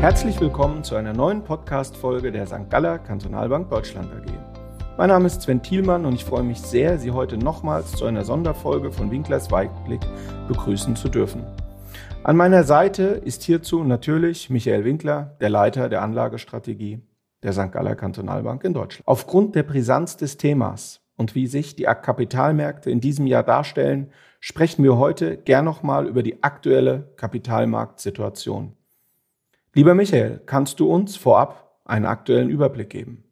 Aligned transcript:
Herzlich 0.00 0.40
willkommen 0.40 0.82
zu 0.82 0.94
einer 0.94 1.12
neuen 1.12 1.44
Podcast-Folge 1.44 2.32
der 2.32 2.46
St. 2.46 2.70
Galler 2.70 2.98
Kantonalbank 2.98 3.68
Deutschland 3.68 4.10
AG. 4.10 4.32
Mein 4.96 5.10
Name 5.10 5.26
ist 5.26 5.42
Sven 5.42 5.62
Thielmann 5.62 6.06
und 6.06 6.14
ich 6.14 6.24
freue 6.24 6.42
mich 6.42 6.58
sehr, 6.58 6.98
Sie 6.98 7.10
heute 7.10 7.36
nochmals 7.36 7.92
zu 7.92 8.06
einer 8.06 8.24
Sonderfolge 8.24 8.92
von 8.92 9.10
Winklers 9.10 9.50
Weitblick 9.50 10.00
begrüßen 10.48 10.96
zu 10.96 11.10
dürfen. 11.10 11.44
An 12.24 12.34
meiner 12.34 12.64
Seite 12.64 13.02
ist 13.02 13.42
hierzu 13.42 13.84
natürlich 13.84 14.48
Michael 14.48 14.86
Winkler, 14.86 15.36
der 15.42 15.50
Leiter 15.50 15.90
der 15.90 16.00
Anlagestrategie 16.00 17.02
der 17.42 17.52
St. 17.52 17.70
Galler 17.70 17.94
Kantonalbank 17.94 18.64
in 18.64 18.72
Deutschland. 18.72 19.06
Aufgrund 19.06 19.54
der 19.54 19.64
Brisanz 19.64 20.16
des 20.16 20.38
Themas 20.38 21.02
und 21.18 21.34
wie 21.34 21.46
sich 21.46 21.76
die 21.76 21.82
Kapitalmärkte 21.82 22.90
in 22.90 23.02
diesem 23.02 23.26
Jahr 23.26 23.42
darstellen, 23.42 24.10
sprechen 24.40 24.82
wir 24.82 24.96
heute 24.96 25.36
gern 25.36 25.66
nochmal 25.66 26.06
über 26.06 26.22
die 26.22 26.42
aktuelle 26.42 27.12
Kapitalmarktsituation. 27.16 28.78
Lieber 29.72 29.94
Michael, 29.94 30.40
kannst 30.46 30.80
du 30.80 30.92
uns 30.92 31.16
vorab 31.16 31.78
einen 31.84 32.06
aktuellen 32.06 32.50
Überblick 32.50 32.90
geben? 32.90 33.24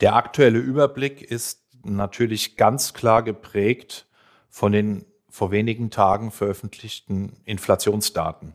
Der 0.00 0.14
aktuelle 0.14 0.60
Überblick 0.60 1.22
ist 1.22 1.64
natürlich 1.84 2.56
ganz 2.56 2.94
klar 2.94 3.24
geprägt 3.24 4.06
von 4.48 4.70
den 4.70 5.04
vor 5.28 5.50
wenigen 5.50 5.90
Tagen 5.90 6.30
veröffentlichten 6.30 7.36
Inflationsdaten. 7.44 8.54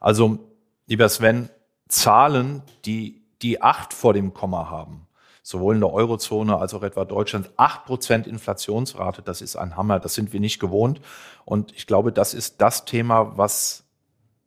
Also, 0.00 0.38
lieber 0.86 1.08
Sven, 1.08 1.50
Zahlen, 1.88 2.62
die 2.84 3.22
die 3.42 3.60
acht 3.60 3.92
vor 3.92 4.14
dem 4.14 4.32
Komma 4.32 4.70
haben, 4.70 5.06
sowohl 5.42 5.74
in 5.74 5.80
der 5.80 5.92
Eurozone 5.92 6.56
als 6.56 6.74
auch 6.74 6.82
etwa 6.82 7.04
Deutschland, 7.04 7.50
acht 7.56 7.84
Prozent 7.84 8.26
Inflationsrate, 8.26 9.20
das 9.20 9.42
ist 9.42 9.56
ein 9.56 9.76
Hammer, 9.76 10.00
das 10.00 10.14
sind 10.14 10.32
wir 10.32 10.40
nicht 10.40 10.58
gewohnt. 10.58 11.00
Und 11.44 11.72
ich 11.72 11.86
glaube, 11.86 12.12
das 12.12 12.34
ist 12.34 12.60
das 12.60 12.84
Thema, 12.84 13.36
was 13.36 13.81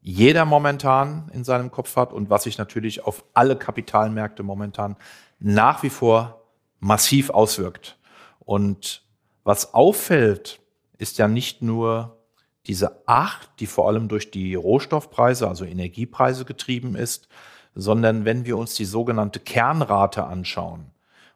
jeder 0.08 0.46
momentan 0.46 1.32
in 1.34 1.44
seinem 1.44 1.72
Kopf 1.72 1.96
hat 1.96 2.14
und 2.14 2.30
was 2.30 2.44
sich 2.44 2.60
natürlich 2.60 3.04
auf 3.04 3.26
alle 3.34 3.56
Kapitalmärkte 3.56 4.44
momentan 4.44 4.98
nach 5.40 5.82
wie 5.82 5.90
vor 5.90 6.44
massiv 6.80 7.32
auswirkt. 7.32 7.98
Und 8.38 9.02
was 9.44 9.74
auffällt, 9.74 10.60
ist 11.00 11.18
ja 11.18 11.28
nicht 11.28 11.64
nur 11.64 12.20
diese 12.68 13.02
Acht, 13.08 13.50
die 13.60 13.66
vor 13.66 13.88
allem 13.88 14.08
durch 14.08 14.30
die 14.30 14.54
Rohstoffpreise, 14.54 15.48
also 15.48 15.66
Energiepreise 15.66 16.46
getrieben 16.46 16.96
ist, 16.96 17.28
sondern 17.74 18.26
wenn 18.26 18.46
wir 18.46 18.60
uns 18.60 18.76
die 18.76 18.86
sogenannte 18.86 19.40
Kernrate 19.40 20.26
anschauen, 20.26 20.92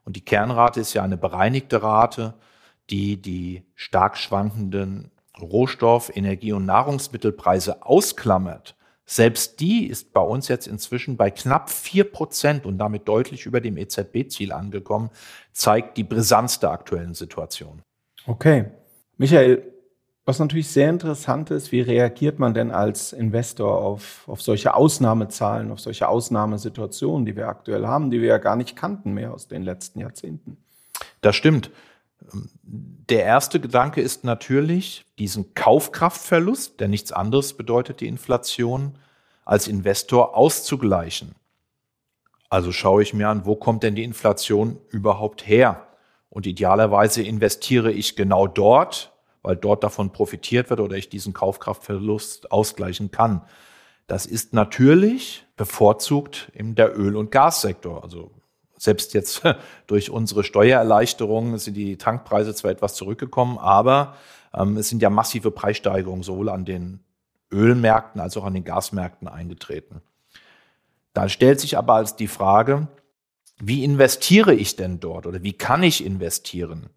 und 0.05 0.15
die 0.15 0.25
Kernrate 0.25 0.79
ist 0.79 0.93
ja 0.93 1.01
eine 1.01 1.17
bereinigte 1.17 1.81
Rate, 1.81 2.35
die 2.91 3.19
die 3.19 3.63
stark 3.73 4.15
schwankenden 4.15 5.09
Rohstoff-, 5.41 6.15
Energie- 6.15 6.53
und 6.53 6.65
Nahrungsmittelpreise 6.65 7.83
ausklammert, 7.83 8.75
selbst 9.05 9.59
die 9.59 9.87
ist 9.87 10.13
bei 10.13 10.21
uns 10.21 10.49
jetzt 10.49 10.67
inzwischen 10.67 11.17
bei 11.17 11.31
knapp 11.31 11.71
vier 11.71 12.03
Prozent 12.03 12.67
und 12.67 12.77
damit 12.77 13.07
deutlich 13.07 13.47
über 13.47 13.59
dem 13.59 13.75
EZB-Ziel 13.75 14.51
angekommen, 14.51 15.09
zeigt 15.51 15.97
die 15.97 16.03
Brisanz 16.03 16.59
der 16.59 16.69
aktuellen 16.69 17.15
Situation. 17.15 17.81
Okay. 18.27 18.65
Michael, 19.17 19.63
was 20.25 20.37
natürlich 20.37 20.67
sehr 20.67 20.91
interessant 20.91 21.49
ist, 21.49 21.71
wie 21.71 21.81
reagiert 21.81 22.37
man 22.37 22.53
denn 22.53 22.69
als 22.69 23.11
Investor 23.11 23.81
auf, 23.81 24.27
auf 24.27 24.43
solche 24.43 24.75
Ausnahmezahlen, 24.75 25.71
auf 25.71 25.79
solche 25.79 26.07
Ausnahmesituationen, 26.07 27.25
die 27.25 27.35
wir 27.35 27.47
aktuell 27.47 27.87
haben, 27.87 28.11
die 28.11 28.21
wir 28.21 28.27
ja 28.27 28.37
gar 28.37 28.55
nicht 28.55 28.75
kannten 28.75 29.13
mehr 29.13 29.33
aus 29.33 29.47
den 29.47 29.63
letzten 29.63 30.01
Jahrzehnten? 30.01 30.57
Das 31.21 31.35
stimmt. 31.35 31.71
Der 32.63 33.23
erste 33.23 33.59
Gedanke 33.59 34.01
ist 34.01 34.23
natürlich, 34.23 35.05
diesen 35.17 35.53
Kaufkraftverlust, 35.53 36.79
der 36.79 36.87
nichts 36.87 37.11
anderes 37.11 37.53
bedeutet, 37.53 38.01
die 38.01 38.07
Inflation, 38.07 38.97
als 39.45 39.67
Investor 39.67 40.37
auszugleichen. 40.37 41.33
Also 42.49 42.71
schaue 42.71 43.01
ich 43.03 43.13
mir 43.13 43.29
an, 43.29 43.45
wo 43.45 43.55
kommt 43.55 43.83
denn 43.83 43.95
die 43.95 44.03
Inflation 44.03 44.77
überhaupt 44.89 45.47
her? 45.47 45.87
Und 46.29 46.45
idealerweise 46.45 47.23
investiere 47.23 47.91
ich 47.91 48.15
genau 48.15 48.47
dort, 48.47 49.11
weil 49.41 49.55
dort 49.55 49.83
davon 49.83 50.11
profitiert 50.11 50.69
wird 50.69 50.79
oder 50.79 50.95
ich 50.97 51.09
diesen 51.09 51.33
Kaufkraftverlust 51.33 52.51
ausgleichen 52.51 53.09
kann. 53.11 53.41
Das 54.07 54.25
ist 54.25 54.53
natürlich 54.53 55.45
bevorzugt 55.57 56.51
in 56.53 56.75
der 56.75 56.97
Öl- 56.97 57.15
und 57.15 57.31
Gassektor. 57.31 58.03
Also 58.03 58.31
selbst 58.79 59.13
jetzt 59.13 59.43
durch 59.87 60.09
unsere 60.09 60.43
Steuererleichterungen 60.43 61.59
sind 61.59 61.75
die 61.75 61.97
Tankpreise 61.97 62.55
zwar 62.55 62.71
etwas 62.71 62.95
zurückgekommen, 62.95 63.57
aber 63.59 64.15
ähm, 64.53 64.77
es 64.77 64.89
sind 64.89 65.01
ja 65.01 65.09
massive 65.09 65.51
Preissteigerungen 65.51 66.23
sowohl 66.23 66.49
an 66.49 66.65
den 66.65 67.01
Ölmärkten 67.51 68.21
als 68.21 68.37
auch 68.37 68.45
an 68.45 68.53
den 68.53 68.63
Gasmärkten 68.63 69.27
eingetreten. 69.27 70.01
Da 71.13 71.29
stellt 71.29 71.59
sich 71.59 71.77
aber 71.77 71.95
als 71.95 72.15
die 72.15 72.27
Frage, 72.27 72.87
wie 73.59 73.83
investiere 73.83 74.53
ich 74.53 74.75
denn 74.75 74.99
dort 74.99 75.27
oder 75.27 75.43
wie 75.43 75.53
kann 75.53 75.83
ich 75.83 76.05
investieren? 76.05 76.89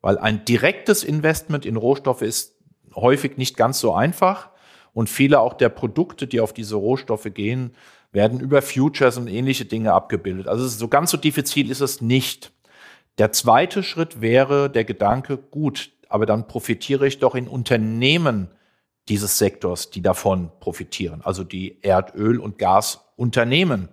Weil 0.00 0.18
ein 0.18 0.44
direktes 0.44 1.04
Investment 1.04 1.66
in 1.66 1.76
Rohstoffe 1.76 2.22
ist 2.22 2.56
häufig 2.94 3.36
nicht 3.36 3.56
ganz 3.56 3.78
so 3.78 3.94
einfach 3.94 4.50
und 4.92 5.08
viele 5.08 5.40
auch 5.40 5.54
der 5.54 5.68
Produkte, 5.68 6.26
die 6.26 6.40
auf 6.40 6.52
diese 6.52 6.76
Rohstoffe 6.76 7.28
gehen, 7.32 7.74
werden 8.12 8.40
über 8.40 8.62
Futures 8.62 9.16
und 9.16 9.28
ähnliche 9.28 9.64
Dinge 9.64 9.92
abgebildet. 9.92 10.48
Also 10.48 10.66
so 10.66 10.88
ganz 10.88 11.10
so 11.10 11.16
diffizil 11.16 11.70
ist 11.70 11.80
es 11.80 12.00
nicht. 12.00 12.52
Der 13.18 13.32
zweite 13.32 13.82
Schritt 13.82 14.20
wäre 14.20 14.70
der 14.70 14.84
Gedanke, 14.84 15.36
gut, 15.36 15.90
aber 16.08 16.26
dann 16.26 16.48
profitiere 16.48 17.06
ich 17.06 17.18
doch 17.18 17.34
in 17.34 17.48
Unternehmen 17.48 18.48
dieses 19.08 19.38
Sektors, 19.38 19.90
die 19.90 20.02
davon 20.02 20.50
profitieren, 20.60 21.20
also 21.24 21.44
die 21.44 21.82
Erdöl- 21.82 22.38
und 22.38 22.58
Gasunternehmen. 22.58 23.88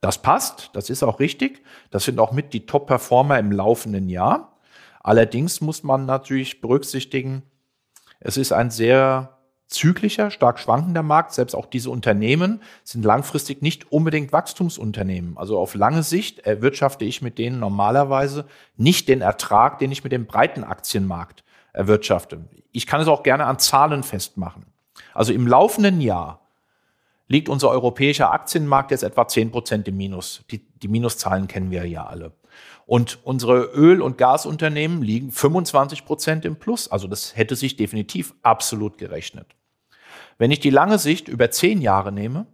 Das 0.00 0.22
passt, 0.22 0.70
das 0.74 0.90
ist 0.90 1.02
auch 1.02 1.18
richtig. 1.18 1.62
Das 1.90 2.04
sind 2.04 2.20
auch 2.20 2.32
mit 2.32 2.52
die 2.52 2.66
Top-Performer 2.66 3.38
im 3.38 3.50
laufenden 3.50 4.08
Jahr. 4.08 4.58
Allerdings 5.00 5.60
muss 5.60 5.82
man 5.82 6.06
natürlich 6.06 6.60
berücksichtigen, 6.60 7.42
es 8.20 8.36
ist 8.36 8.52
ein 8.52 8.70
sehr 8.70 9.37
zyklischer, 9.68 10.30
stark 10.30 10.58
schwankender 10.58 11.02
Markt. 11.02 11.32
Selbst 11.32 11.54
auch 11.54 11.66
diese 11.66 11.90
Unternehmen 11.90 12.60
sind 12.84 13.04
langfristig 13.04 13.62
nicht 13.62 13.92
unbedingt 13.92 14.32
Wachstumsunternehmen. 14.32 15.38
Also 15.38 15.58
auf 15.58 15.74
lange 15.74 16.02
Sicht 16.02 16.40
erwirtschafte 16.40 17.04
ich 17.04 17.22
mit 17.22 17.38
denen 17.38 17.60
normalerweise 17.60 18.46
nicht 18.76 19.08
den 19.08 19.20
Ertrag, 19.20 19.78
den 19.78 19.92
ich 19.92 20.02
mit 20.02 20.12
dem 20.12 20.26
breiten 20.26 20.64
Aktienmarkt 20.64 21.44
erwirtschafte. 21.72 22.40
Ich 22.72 22.86
kann 22.86 23.00
es 23.00 23.08
auch 23.08 23.22
gerne 23.22 23.44
an 23.44 23.58
Zahlen 23.58 24.02
festmachen. 24.02 24.66
Also 25.14 25.32
im 25.32 25.46
laufenden 25.46 26.00
Jahr 26.00 26.40
liegt 27.28 27.48
unser 27.48 27.70
europäischer 27.70 28.32
Aktienmarkt 28.32 28.90
jetzt 28.90 29.02
etwa 29.02 29.28
zehn 29.28 29.50
Prozent 29.50 29.86
im 29.86 29.96
Minus. 29.96 30.44
Die, 30.50 30.66
die 30.78 30.88
Minuszahlen 30.88 31.46
kennen 31.46 31.70
wir 31.70 31.86
ja 31.86 32.06
alle. 32.06 32.32
Und 32.86 33.18
unsere 33.22 33.64
Öl- 33.74 34.00
und 34.00 34.16
Gasunternehmen 34.16 35.02
liegen 35.02 35.30
25 35.30 36.06
Prozent 36.06 36.46
im 36.46 36.56
Plus. 36.56 36.88
Also 36.88 37.06
das 37.06 37.36
hätte 37.36 37.54
sich 37.54 37.76
definitiv 37.76 38.34
absolut 38.42 38.96
gerechnet. 38.96 39.57
Wenn 40.38 40.52
ich 40.52 40.60
die 40.60 40.70
lange 40.70 40.98
Sicht 40.98 41.28
über 41.28 41.50
zehn 41.50 41.80
Jahre 41.80 42.12
nehme, 42.12 42.46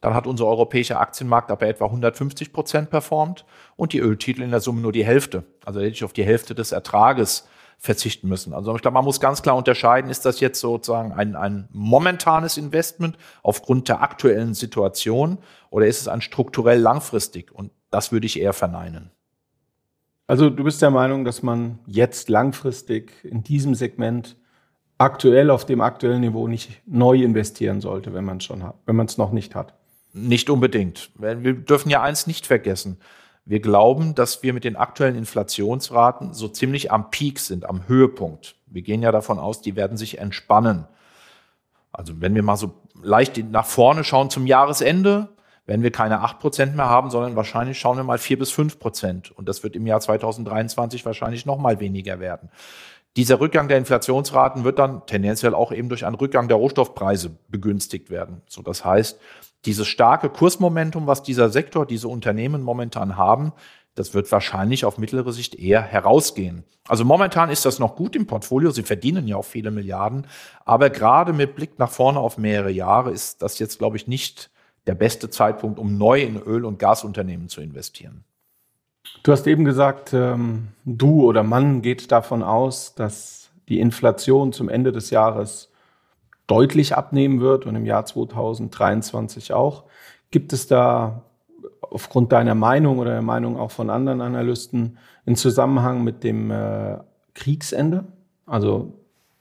dann 0.00 0.14
hat 0.14 0.26
unser 0.26 0.46
europäischer 0.46 1.00
Aktienmarkt 1.00 1.50
aber 1.50 1.66
etwa 1.66 1.86
150 1.86 2.52
Prozent 2.52 2.90
performt 2.90 3.44
und 3.76 3.92
die 3.92 3.98
Öltitel 3.98 4.42
in 4.42 4.50
der 4.50 4.60
Summe 4.60 4.80
nur 4.80 4.92
die 4.92 5.04
Hälfte. 5.04 5.44
Also 5.64 5.80
hätte 5.80 5.90
ich 5.92 6.04
auf 6.04 6.12
die 6.12 6.24
Hälfte 6.24 6.54
des 6.54 6.72
Ertrages 6.72 7.46
verzichten 7.78 8.28
müssen. 8.28 8.52
Also 8.52 8.74
ich 8.74 8.82
glaube, 8.82 8.94
man 8.94 9.04
muss 9.04 9.20
ganz 9.20 9.42
klar 9.42 9.56
unterscheiden, 9.56 10.10
ist 10.10 10.26
das 10.26 10.40
jetzt 10.40 10.60
sozusagen 10.60 11.12
ein, 11.12 11.34
ein 11.34 11.68
momentanes 11.72 12.58
Investment 12.58 13.16
aufgrund 13.42 13.88
der 13.88 14.02
aktuellen 14.02 14.52
Situation 14.52 15.38
oder 15.70 15.86
ist 15.86 16.00
es 16.00 16.08
ein 16.08 16.20
strukturell 16.20 16.78
langfristig? 16.78 17.52
Und 17.52 17.70
das 17.90 18.12
würde 18.12 18.26
ich 18.26 18.38
eher 18.38 18.52
verneinen. 18.52 19.10
Also 20.26 20.50
du 20.50 20.62
bist 20.62 20.82
der 20.82 20.90
Meinung, 20.90 21.24
dass 21.24 21.42
man 21.42 21.78
jetzt 21.86 22.28
langfristig 22.28 23.24
in 23.24 23.42
diesem 23.42 23.74
Segment 23.74 24.36
aktuell 25.00 25.50
auf 25.50 25.64
dem 25.64 25.80
aktuellen 25.80 26.20
Niveau 26.20 26.46
nicht 26.46 26.82
neu 26.86 27.22
investieren 27.22 27.80
sollte, 27.80 28.12
wenn 28.12 28.24
man 28.24 28.36
es 28.36 28.44
schon 28.44 28.62
hat, 28.62 28.76
wenn 28.84 28.96
man 28.96 29.06
es 29.06 29.16
noch 29.16 29.32
nicht 29.32 29.54
hat. 29.54 29.74
Nicht 30.12 30.50
unbedingt. 30.50 31.10
Wir 31.14 31.54
dürfen 31.54 31.88
ja 31.88 32.02
eins 32.02 32.26
nicht 32.26 32.46
vergessen. 32.46 32.98
Wir 33.46 33.60
glauben, 33.60 34.14
dass 34.14 34.42
wir 34.42 34.52
mit 34.52 34.64
den 34.64 34.76
aktuellen 34.76 35.16
Inflationsraten 35.16 36.34
so 36.34 36.48
ziemlich 36.48 36.92
am 36.92 37.10
Peak 37.10 37.38
sind, 37.38 37.64
am 37.64 37.88
Höhepunkt. 37.88 38.56
Wir 38.66 38.82
gehen 38.82 39.00
ja 39.00 39.10
davon 39.10 39.38
aus, 39.38 39.62
die 39.62 39.74
werden 39.74 39.96
sich 39.96 40.18
entspannen. 40.18 40.86
Also 41.92 42.20
wenn 42.20 42.34
wir 42.34 42.42
mal 42.42 42.56
so 42.56 42.74
leicht 43.02 43.38
nach 43.50 43.66
vorne 43.66 44.04
schauen 44.04 44.28
zum 44.28 44.46
Jahresende, 44.46 45.28
werden 45.64 45.82
wir 45.82 45.92
keine 45.92 46.22
8% 46.22 46.74
mehr 46.74 46.90
haben, 46.90 47.10
sondern 47.10 47.36
wahrscheinlich 47.36 47.78
schauen 47.78 47.96
wir 47.96 48.04
mal 48.04 48.18
4 48.18 48.38
bis 48.38 48.52
5%. 48.52 49.32
Und 49.32 49.48
das 49.48 49.62
wird 49.62 49.76
im 49.76 49.86
Jahr 49.86 50.00
2023 50.00 51.06
wahrscheinlich 51.06 51.46
noch 51.46 51.58
mal 51.58 51.80
weniger 51.80 52.20
werden. 52.20 52.50
Dieser 53.16 53.40
Rückgang 53.40 53.68
der 53.68 53.78
Inflationsraten 53.78 54.62
wird 54.62 54.78
dann 54.78 55.04
tendenziell 55.06 55.54
auch 55.54 55.72
eben 55.72 55.88
durch 55.88 56.06
einen 56.06 56.14
Rückgang 56.14 56.46
der 56.46 56.56
Rohstoffpreise 56.56 57.36
begünstigt 57.48 58.08
werden. 58.08 58.42
So, 58.46 58.62
das 58.62 58.84
heißt, 58.84 59.18
dieses 59.64 59.88
starke 59.88 60.30
Kursmomentum, 60.30 61.06
was 61.06 61.22
dieser 61.22 61.50
Sektor, 61.50 61.86
diese 61.86 62.08
Unternehmen 62.08 62.62
momentan 62.62 63.16
haben, 63.16 63.52
das 63.94 64.14
wird 64.14 64.30
wahrscheinlich 64.30 64.84
auf 64.84 64.98
mittlere 64.98 65.32
Sicht 65.32 65.56
eher 65.56 65.82
herausgehen. 65.82 66.64
Also 66.86 67.04
momentan 67.04 67.50
ist 67.50 67.64
das 67.66 67.78
noch 67.78 67.96
gut 67.96 68.14
im 68.14 68.26
Portfolio. 68.26 68.70
Sie 68.70 68.84
verdienen 68.84 69.26
ja 69.26 69.36
auch 69.36 69.44
viele 69.44 69.70
Milliarden. 69.70 70.26
Aber 70.64 70.88
gerade 70.90 71.32
mit 71.32 71.56
Blick 71.56 71.78
nach 71.78 71.90
vorne 71.90 72.20
auf 72.20 72.38
mehrere 72.38 72.70
Jahre 72.70 73.10
ist 73.10 73.42
das 73.42 73.58
jetzt, 73.58 73.78
glaube 73.78 73.96
ich, 73.96 74.06
nicht 74.06 74.50
der 74.86 74.94
beste 74.94 75.28
Zeitpunkt, 75.28 75.78
um 75.78 75.98
neu 75.98 76.22
in 76.22 76.40
Öl- 76.40 76.64
und 76.64 76.78
Gasunternehmen 76.78 77.48
zu 77.48 77.60
investieren. 77.60 78.24
Du 79.22 79.32
hast 79.32 79.46
eben 79.46 79.64
gesagt, 79.64 80.12
ähm, 80.14 80.68
du 80.84 81.24
oder 81.24 81.42
man 81.42 81.82
geht 81.82 82.10
davon 82.10 82.42
aus, 82.42 82.94
dass 82.94 83.50
die 83.68 83.80
Inflation 83.80 84.52
zum 84.52 84.68
Ende 84.68 84.92
des 84.92 85.10
Jahres 85.10 85.70
deutlich 86.46 86.96
abnehmen 86.96 87.40
wird 87.40 87.66
und 87.66 87.76
im 87.76 87.86
Jahr 87.86 88.04
2023 88.04 89.52
auch. 89.52 89.84
Gibt 90.30 90.52
es 90.52 90.66
da 90.66 91.22
aufgrund 91.80 92.32
deiner 92.32 92.54
Meinung 92.54 92.98
oder 92.98 93.12
der 93.12 93.22
Meinung 93.22 93.56
auch 93.58 93.70
von 93.70 93.90
anderen 93.90 94.20
Analysten 94.20 94.98
einen 95.26 95.36
Zusammenhang 95.36 96.02
mit 96.02 96.24
dem 96.24 96.50
äh, 96.50 96.98
Kriegsende? 97.34 98.04
Also, 98.46 98.94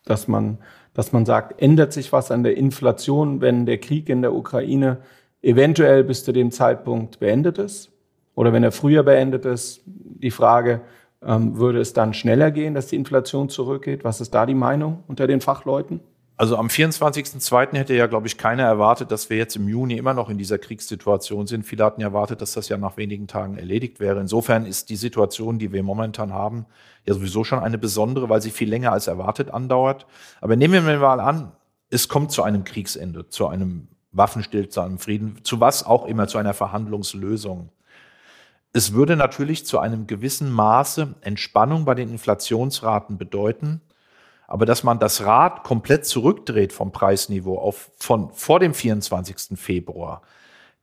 dass 0.06 0.28
man, 0.28 0.60
dass 0.94 1.12
man 1.14 1.26
sagt, 1.26 1.62
ändert 1.62 1.94
sich 1.94 2.12
was 2.12 2.32
an 2.32 2.44
der 2.44 2.58
Inflation, 2.58 3.42
wenn 3.42 3.66
der 3.66 3.80
Krieg 3.80 4.10
in 4.10 4.22
der 4.22 4.34
Ukraine 4.34 4.98
eventuell 5.42 6.04
bis 6.04 6.24
zu 6.24 6.32
dem 6.32 6.52
Zeitpunkt 6.52 7.20
beendet 7.20 7.58
ist? 7.58 7.92
Oder 8.40 8.54
wenn 8.54 8.64
er 8.64 8.72
früher 8.72 9.04
beendet 9.04 9.44
ist, 9.44 9.82
die 9.86 10.32
Frage, 10.32 10.80
ähm, 11.22 11.58
würde 11.58 11.82
es 11.82 11.92
dann 11.92 12.14
schneller 12.14 12.52
gehen, 12.52 12.74
dass 12.74 12.88
die 12.88 12.96
Inflation 12.96 13.50
zurückgeht? 13.50 14.06
Was 14.06 14.22
ist 14.22 14.34
da 14.34 14.46
die 14.46 14.54
Meinung 14.54 15.04
unter 15.10 15.28
den 15.28 15.42
Fachleuten? 15.42 16.00
Also 16.38 16.56
am 16.56 16.68
24.02. 16.68 17.76
hätte 17.76 17.94
ja, 17.96 18.08
glaube 18.08 18.28
ich, 18.28 18.38
keiner 18.38 18.64
erwartet, 18.64 19.12
dass 19.12 19.30
wir 19.30 19.36
jetzt 19.36 19.58
im 19.58 19.68
Juni 19.68 19.98
immer 19.98 20.14
noch 20.14 20.30
in 20.30 20.38
dieser 20.38 20.58
Kriegssituation 20.58 21.48
sind. 21.48 21.66
Viele 21.66 21.84
hatten 21.84 22.00
erwartet, 22.00 22.42
dass 22.42 22.54
das 22.54 22.70
ja 22.70 22.78
nach 22.78 22.96
wenigen 22.96 23.28
Tagen 23.28 23.58
erledigt 23.58 24.00
wäre. 24.00 24.22
Insofern 24.22 24.66
ist 24.66 24.90
die 24.90 24.96
Situation, 24.96 25.60
die 25.60 25.74
wir 25.74 25.84
momentan 25.84 26.32
haben, 26.32 26.66
ja 27.06 27.16
sowieso 27.16 27.44
schon 27.44 27.60
eine 27.60 27.78
besondere, 27.78 28.30
weil 28.30 28.42
sie 28.42 28.52
viel 28.52 28.70
länger 28.70 28.94
als 28.94 29.08
erwartet 29.08 29.52
andauert. 29.52 30.06
Aber 30.40 30.56
nehmen 30.56 30.88
wir 30.88 30.98
mal 30.98 31.20
an, 31.20 31.52
es 31.90 32.08
kommt 32.08 32.32
zu 32.32 32.42
einem 32.44 32.64
Kriegsende, 32.64 33.28
zu 33.28 33.48
einem 33.48 33.90
Waffenstillstand, 34.14 34.72
zu 34.72 34.80
einem 34.80 34.98
Frieden, 34.98 35.40
zu 35.44 35.60
was 35.60 35.86
auch 35.86 36.06
immer, 36.06 36.30
zu 36.30 36.38
einer 36.38 36.54
Verhandlungslösung. 36.54 37.72
Es 38.72 38.94
würde 38.94 39.16
natürlich 39.16 39.66
zu 39.66 39.80
einem 39.80 40.06
gewissen 40.06 40.52
Maße 40.52 41.16
Entspannung 41.22 41.86
bei 41.86 41.96
den 41.96 42.10
Inflationsraten 42.10 43.18
bedeuten, 43.18 43.82
aber 44.48 44.66
dass 44.66 44.84
man 44.84 45.00
das 45.00 45.26
Rad 45.26 45.64
komplett 45.64 46.06
zurückdreht 46.06 46.74
vom 46.74 46.92
Preisniveau 46.92 47.58
auf 47.58 47.92
von 47.98 48.32
vor 48.34 48.60
dem 48.60 48.74
24. 48.74 49.60
Februar, 49.60 50.22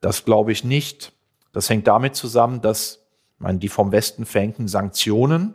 das 0.01 0.25
glaube 0.25 0.51
ich 0.51 0.63
nicht. 0.63 1.13
Das 1.53 1.69
hängt 1.69 1.87
damit 1.87 2.15
zusammen, 2.15 2.61
dass 2.61 3.05
man 3.39 3.59
die 3.59 3.69
vom 3.69 3.91
Westen 3.91 4.25
verhängten 4.25 4.67
Sanktionen, 4.67 5.53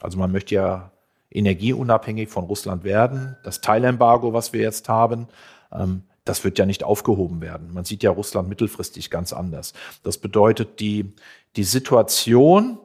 also 0.00 0.18
man 0.18 0.32
möchte 0.32 0.54
ja 0.54 0.92
energieunabhängig 1.30 2.28
von 2.28 2.44
Russland 2.44 2.84
werden, 2.84 3.36
das 3.42 3.60
Teilembargo, 3.60 4.32
was 4.32 4.52
wir 4.52 4.60
jetzt 4.60 4.88
haben, 4.88 5.28
ähm, 5.72 6.04
das 6.24 6.42
wird 6.42 6.58
ja 6.58 6.66
nicht 6.66 6.82
aufgehoben 6.82 7.40
werden. 7.40 7.72
Man 7.72 7.84
sieht 7.84 8.02
ja 8.02 8.10
Russland 8.10 8.48
mittelfristig 8.48 9.10
ganz 9.10 9.32
anders. 9.32 9.72
Das 10.02 10.18
bedeutet, 10.18 10.80
die, 10.80 11.14
die 11.56 11.64
Situation 11.64 12.78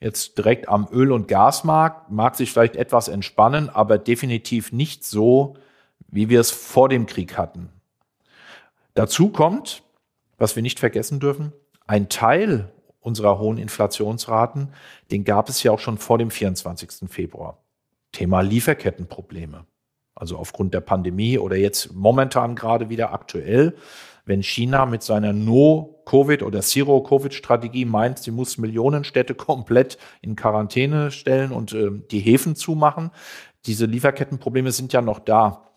jetzt 0.00 0.36
direkt 0.36 0.68
am 0.68 0.88
Öl- 0.92 1.12
und 1.12 1.28
Gasmarkt 1.28 2.10
mag 2.10 2.36
sich 2.36 2.52
vielleicht 2.52 2.76
etwas 2.76 3.08
entspannen, 3.08 3.70
aber 3.70 3.98
definitiv 3.98 4.72
nicht 4.72 5.04
so, 5.04 5.54
wie 6.08 6.28
wir 6.28 6.40
es 6.40 6.50
vor 6.50 6.88
dem 6.88 7.06
Krieg 7.06 7.38
hatten. 7.38 7.70
Dazu 8.94 9.30
kommt, 9.30 9.82
was 10.38 10.56
wir 10.56 10.62
nicht 10.62 10.78
vergessen 10.78 11.20
dürfen, 11.20 11.52
ein 11.86 12.08
Teil 12.08 12.72
unserer 13.00 13.38
hohen 13.38 13.58
Inflationsraten, 13.58 14.72
den 15.10 15.24
gab 15.24 15.48
es 15.48 15.62
ja 15.62 15.70
auch 15.70 15.78
schon 15.78 15.98
vor 15.98 16.18
dem 16.18 16.30
24. 16.30 17.08
Februar. 17.08 17.62
Thema 18.12 18.40
Lieferkettenprobleme. 18.40 19.64
Also 20.14 20.38
aufgrund 20.38 20.74
der 20.74 20.80
Pandemie 20.80 21.38
oder 21.38 21.56
jetzt 21.56 21.92
momentan 21.94 22.56
gerade 22.56 22.88
wieder 22.88 23.12
aktuell 23.12 23.76
wenn 24.26 24.42
China 24.42 24.84
mit 24.84 25.02
seiner 25.02 25.32
No-Covid- 25.32 26.42
oder 26.42 26.60
Zero-Covid-Strategie 26.60 27.84
meint, 27.84 28.18
sie 28.18 28.32
muss 28.32 28.58
Millionenstädte 28.58 29.34
komplett 29.34 29.96
in 30.20 30.36
Quarantäne 30.36 31.10
stellen 31.10 31.52
und 31.52 31.72
äh, 31.72 31.90
die 32.10 32.20
Häfen 32.20 32.56
zumachen. 32.56 33.12
Diese 33.64 33.86
Lieferkettenprobleme 33.86 34.72
sind 34.72 34.92
ja 34.92 35.00
noch 35.00 35.20
da. 35.20 35.70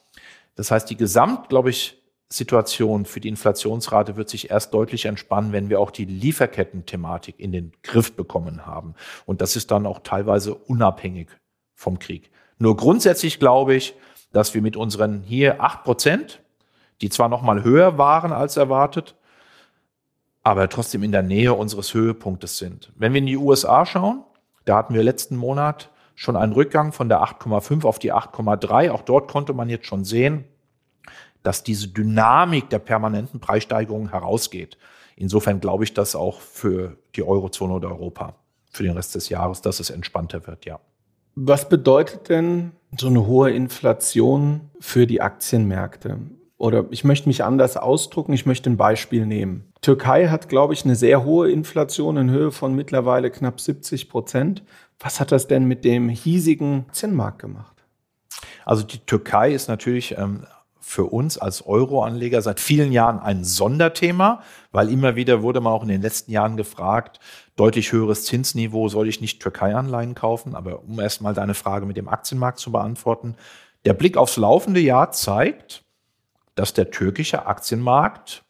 Das 0.55 0.71
heißt, 0.71 0.89
die 0.89 0.97
Gesamt, 0.97 1.47
glaube 1.49 1.69
ich, 1.69 1.95
Situation 2.31 3.05
für 3.05 3.19
die 3.19 3.29
Inflationsrate 3.29 4.15
wird 4.15 4.29
sich 4.29 4.51
erst 4.51 4.73
deutlich 4.73 5.05
entspannen, 5.05 5.51
wenn 5.51 5.69
wir 5.69 5.79
auch 5.79 5.89
die 5.89 6.05
Lieferketten-Thematik 6.05 7.39
in 7.39 7.51
den 7.51 7.71
Griff 7.81 8.15
bekommen 8.15 8.67
haben. 8.67 8.93
Und 9.25 9.41
das 9.41 9.55
ist 9.55 9.71
dann 9.71 9.87
auch 9.87 9.99
teilweise 9.99 10.53
unabhängig 10.53 11.29
vom 11.73 11.97
Krieg. 11.97 12.29
Nur 12.59 12.77
grundsätzlich 12.77 13.39
glaube 13.39 13.73
ich, 13.73 13.95
dass 14.31 14.53
wir 14.53 14.61
mit 14.61 14.75
unseren 14.75 15.23
hier 15.23 15.63
acht 15.63 15.83
Prozent 15.83 16.41
die 17.01 17.09
zwar 17.09 17.29
noch 17.29 17.41
mal 17.41 17.63
höher 17.63 17.97
waren 17.97 18.31
als 18.31 18.57
erwartet, 18.57 19.15
aber 20.43 20.69
trotzdem 20.69 21.03
in 21.03 21.11
der 21.11 21.23
Nähe 21.23 21.53
unseres 21.53 21.93
Höhepunktes 21.93 22.57
sind. 22.57 22.91
Wenn 22.95 23.13
wir 23.13 23.19
in 23.19 23.27
die 23.27 23.37
USA 23.37 23.85
schauen, 23.85 24.23
da 24.65 24.77
hatten 24.77 24.93
wir 24.93 25.03
letzten 25.03 25.35
Monat 25.35 25.89
schon 26.15 26.35
einen 26.35 26.53
Rückgang 26.53 26.91
von 26.91 27.09
der 27.09 27.21
8,5 27.21 27.85
auf 27.85 27.99
die 27.99 28.13
8,3. 28.13 28.91
Auch 28.91 29.01
dort 29.01 29.29
konnte 29.29 29.53
man 29.53 29.69
jetzt 29.69 29.85
schon 29.85 30.03
sehen, 30.03 30.45
dass 31.43 31.63
diese 31.63 31.87
Dynamik 31.87 32.69
der 32.69 32.79
permanenten 32.79 33.39
Preissteigerungen 33.39 34.11
herausgeht. 34.11 34.77
Insofern 35.15 35.59
glaube 35.59 35.85
ich, 35.85 35.93
dass 35.93 36.15
auch 36.15 36.41
für 36.41 36.97
die 37.15 37.23
Eurozone 37.23 37.73
oder 37.73 37.89
Europa 37.89 38.35
für 38.69 38.83
den 38.83 38.93
Rest 38.93 39.15
des 39.15 39.29
Jahres, 39.29 39.61
dass 39.61 39.79
es 39.79 39.89
entspannter 39.89 40.45
wird, 40.45 40.65
ja. 40.65 40.79
Was 41.35 41.69
bedeutet 41.69 42.29
denn 42.29 42.73
so 42.97 43.07
eine 43.07 43.25
hohe 43.25 43.51
Inflation 43.51 44.69
für 44.79 45.07
die 45.07 45.21
Aktienmärkte? 45.21 46.19
Oder 46.59 46.85
ich 46.91 47.05
möchte 47.05 47.29
mich 47.29 47.43
anders 47.43 47.77
ausdrucken, 47.77 48.33
ich 48.33 48.45
möchte 48.45 48.69
ein 48.69 48.77
Beispiel 48.77 49.25
nehmen. 49.25 49.71
Türkei 49.81 50.27
hat, 50.27 50.49
glaube 50.49 50.73
ich, 50.73 50.83
eine 50.83 50.95
sehr 50.95 51.23
hohe 51.23 51.49
Inflation 51.49 52.17
in 52.17 52.29
Höhe 52.29 52.51
von 52.51 52.75
mittlerweile 52.75 53.31
knapp 53.31 53.61
70 53.61 54.09
Prozent. 54.09 54.63
Was 54.99 55.21
hat 55.21 55.31
das 55.31 55.47
denn 55.47 55.65
mit 55.65 55.85
dem 55.85 56.09
hiesigen 56.09 56.85
Zinnmarkt 56.91 57.39
gemacht? 57.39 57.77
Also 58.65 58.83
die 58.83 58.99
Türkei 58.99 59.53
ist 59.53 59.69
natürlich 59.69 60.17
ähm, 60.17 60.45
für 60.81 61.05
uns 61.05 61.37
als 61.37 61.65
Euro-Anleger 61.65 62.41
seit 62.41 62.59
vielen 62.59 62.91
Jahren 62.91 63.19
ein 63.19 63.45
Sonderthema, 63.45 64.43
weil 64.73 64.89
immer 64.89 65.15
wieder 65.15 65.41
wurde 65.41 65.61
man 65.61 65.71
auch 65.71 65.83
in 65.83 65.87
den 65.87 66.01
letzten 66.01 66.33
Jahren 66.33 66.57
gefragt, 66.57 67.21
deutlich 67.55 67.93
höheres 67.93 68.25
Zinsniveau, 68.25 68.89
soll 68.89 69.07
ich 69.07 69.21
nicht 69.21 69.41
Türkei-Anleihen 69.41 70.13
kaufen? 70.13 70.55
Aber 70.55 70.83
um 70.83 70.99
erstmal 70.99 71.33
deine 71.33 71.53
Frage 71.53 71.85
mit 71.85 71.95
dem 71.95 72.09
Aktienmarkt 72.09 72.59
zu 72.59 72.73
beantworten, 72.73 73.35
der 73.85 73.93
Blick 73.93 74.17
aufs 74.17 74.35
laufende 74.35 74.81
Jahr 74.81 75.11
zeigt, 75.13 75.85
dass 76.59 76.73
der 76.73 76.91
türkische 76.91 77.45
Aktienmarkt 77.45 78.43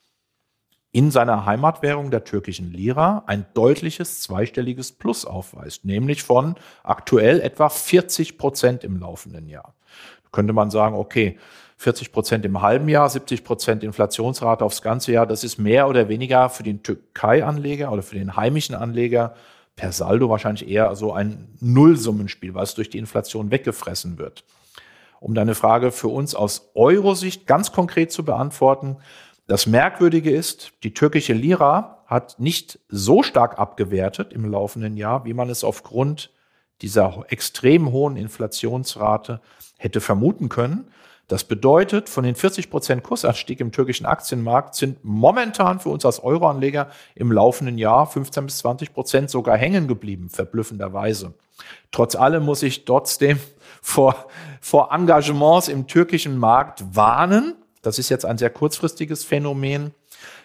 in 0.92 1.12
seiner 1.12 1.46
Heimatwährung 1.46 2.10
der 2.10 2.24
türkischen 2.24 2.74
Lira 2.74 3.24
ein 3.28 3.46
deutliches 3.54 4.22
zweistelliges 4.22 4.94
Plus 4.94 5.25
aufweist, 5.25 5.86
nämlich 5.86 6.24
von 6.24 6.56
aktuell 6.82 7.39
etwa 7.39 7.70
40 7.70 8.39
Prozent 8.39 8.84
im 8.84 8.98
laufenden 9.00 9.48
Jahr. 9.48 9.75
Da 10.24 10.30
könnte 10.32 10.54
man 10.54 10.72
sagen, 10.72 10.96
okay, 10.96 11.38
40 11.78 12.12
Prozent 12.12 12.46
im 12.46 12.63
halben 12.63 12.89
Jahr, 12.89 13.08
70 13.08 13.44
Prozent 13.44 13.84
Inflationsrate 13.84 14.66
aufs 14.66 14.82
ganze 14.82 15.12
Jahr, 15.12 15.28
das 15.28 15.44
ist 15.44 15.60
mehr 15.60 15.88
oder 15.88 16.10
weniger 16.10 16.50
für 16.50 16.63
den 16.63 16.82
Türkei-Anleger 16.82 17.92
oder 17.92 18.01
für 18.01 18.16
den 18.16 18.36
heimischen 18.36 18.74
Anleger 18.74 19.36
per 19.75 19.92
Saldo 19.92 20.32
wahrscheinlich 20.32 20.68
eher 20.68 20.96
so 20.96 21.13
ein 21.13 21.48
Nullsummenspiel, 21.60 22.56
weil 22.56 22.63
es 22.63 22.74
durch 22.74 22.89
die 22.89 22.98
Inflation 22.98 23.51
weggefressen 23.51 24.18
wird 24.18 24.44
um 25.20 25.34
deine 25.34 25.56
Frage 25.56 25.92
für 25.92 26.08
uns 26.08 26.36
aus 26.36 26.72
Euro-Sicht 26.76 27.48
ganz 27.48 27.72
konkret 27.72 28.12
zu 28.12 28.24
beantworten. 28.24 28.98
Das 29.48 29.66
Merkwürdige 29.66 30.32
ist, 30.32 30.74
die 30.84 30.94
türkische 30.94 31.34
Lira 31.34 32.04
hat 32.06 32.40
nicht 32.40 32.80
so 32.88 33.24
stark 33.24 33.60
abgewertet 33.60 34.34
im 34.34 34.46
laufenden 34.46 34.98
Jahr, 34.98 35.26
wie 35.26 35.34
man 35.34 35.50
es 35.50 35.64
aufgrund 35.64 36.32
dieser 36.82 37.26
extrem 37.30 37.92
hohen 37.92 38.16
Inflationsrate 38.16 39.42
hätte 39.78 40.02
vermuten 40.02 40.50
können. 40.50 40.88
Das 41.28 41.44
bedeutet, 41.44 42.10
von 42.10 42.24
den 42.24 42.34
40 42.34 42.72
Prozent 42.72 43.04
Kursanstieg 43.04 43.60
im 43.60 43.72
türkischen 43.72 44.08
Aktienmarkt 44.08 44.74
sind 44.74 45.04
momentan 45.04 45.80
für 45.80 45.90
uns 45.90 46.04
als 46.04 46.24
Euroanleger 46.24 46.90
im 47.14 47.32
laufenden 47.32 47.78
Jahr 47.78 48.08
15 48.08 48.46
bis 48.46 48.58
20 48.60 48.94
Prozent 48.94 49.30
sogar 49.30 49.56
hängen 49.56 49.88
geblieben, 49.88 50.30
verblüffenderweise. 50.30 51.36
Trotz 51.92 52.16
allem 52.16 52.44
muss 52.44 52.63
ich 52.63 52.86
trotzdem 52.86 53.39
vor, 53.82 54.28
vor 54.62 54.92
Engagements 54.92 55.68
im 55.68 55.88
türkischen 55.88 56.38
Markt 56.38 56.84
warnen. 56.96 57.56
Das 57.82 58.00
ist 58.00 58.10
jetzt 58.10 58.25
ein 58.25 58.38
sehr 58.38 58.50
kurzfristiges 58.50 59.24
Phänomen. 59.24 59.94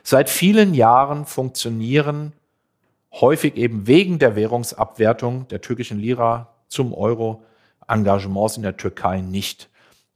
Seit 0.02 0.30
vielen 0.30 0.74
Jahren 0.74 1.24
funktionieren 1.24 2.32
häufig 3.12 3.56
eben 3.56 3.86
wegen 3.86 4.18
der 4.18 4.36
Währungsabwertung 4.36 5.48
der 5.48 5.60
türkischen 5.60 5.98
Lira 5.98 6.54
zum 6.68 6.92
Euro 6.92 7.44
Engagements 7.86 8.56
in 8.56 8.62
der 8.62 8.76
Türkei 8.76 9.20
nicht. 9.20 9.68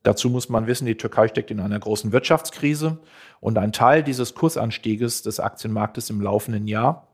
Dazu 0.02 0.30
muss 0.30 0.48
man 0.48 0.66
wissen, 0.66 0.86
die 0.86 0.96
Türkei 0.96 1.28
steckt 1.28 1.50
in 1.50 1.60
einer 1.60 1.78
großen 1.78 2.12
Wirtschaftskrise 2.12 2.98
und 3.40 3.58
ein 3.58 3.72
Teil 3.72 4.02
dieses 4.02 4.34
Kursanstieges 4.34 5.22
des 5.22 5.40
Aktienmarktes 5.40 6.10
im 6.10 6.20
laufenden 6.20 6.66
Jahr 6.66 7.07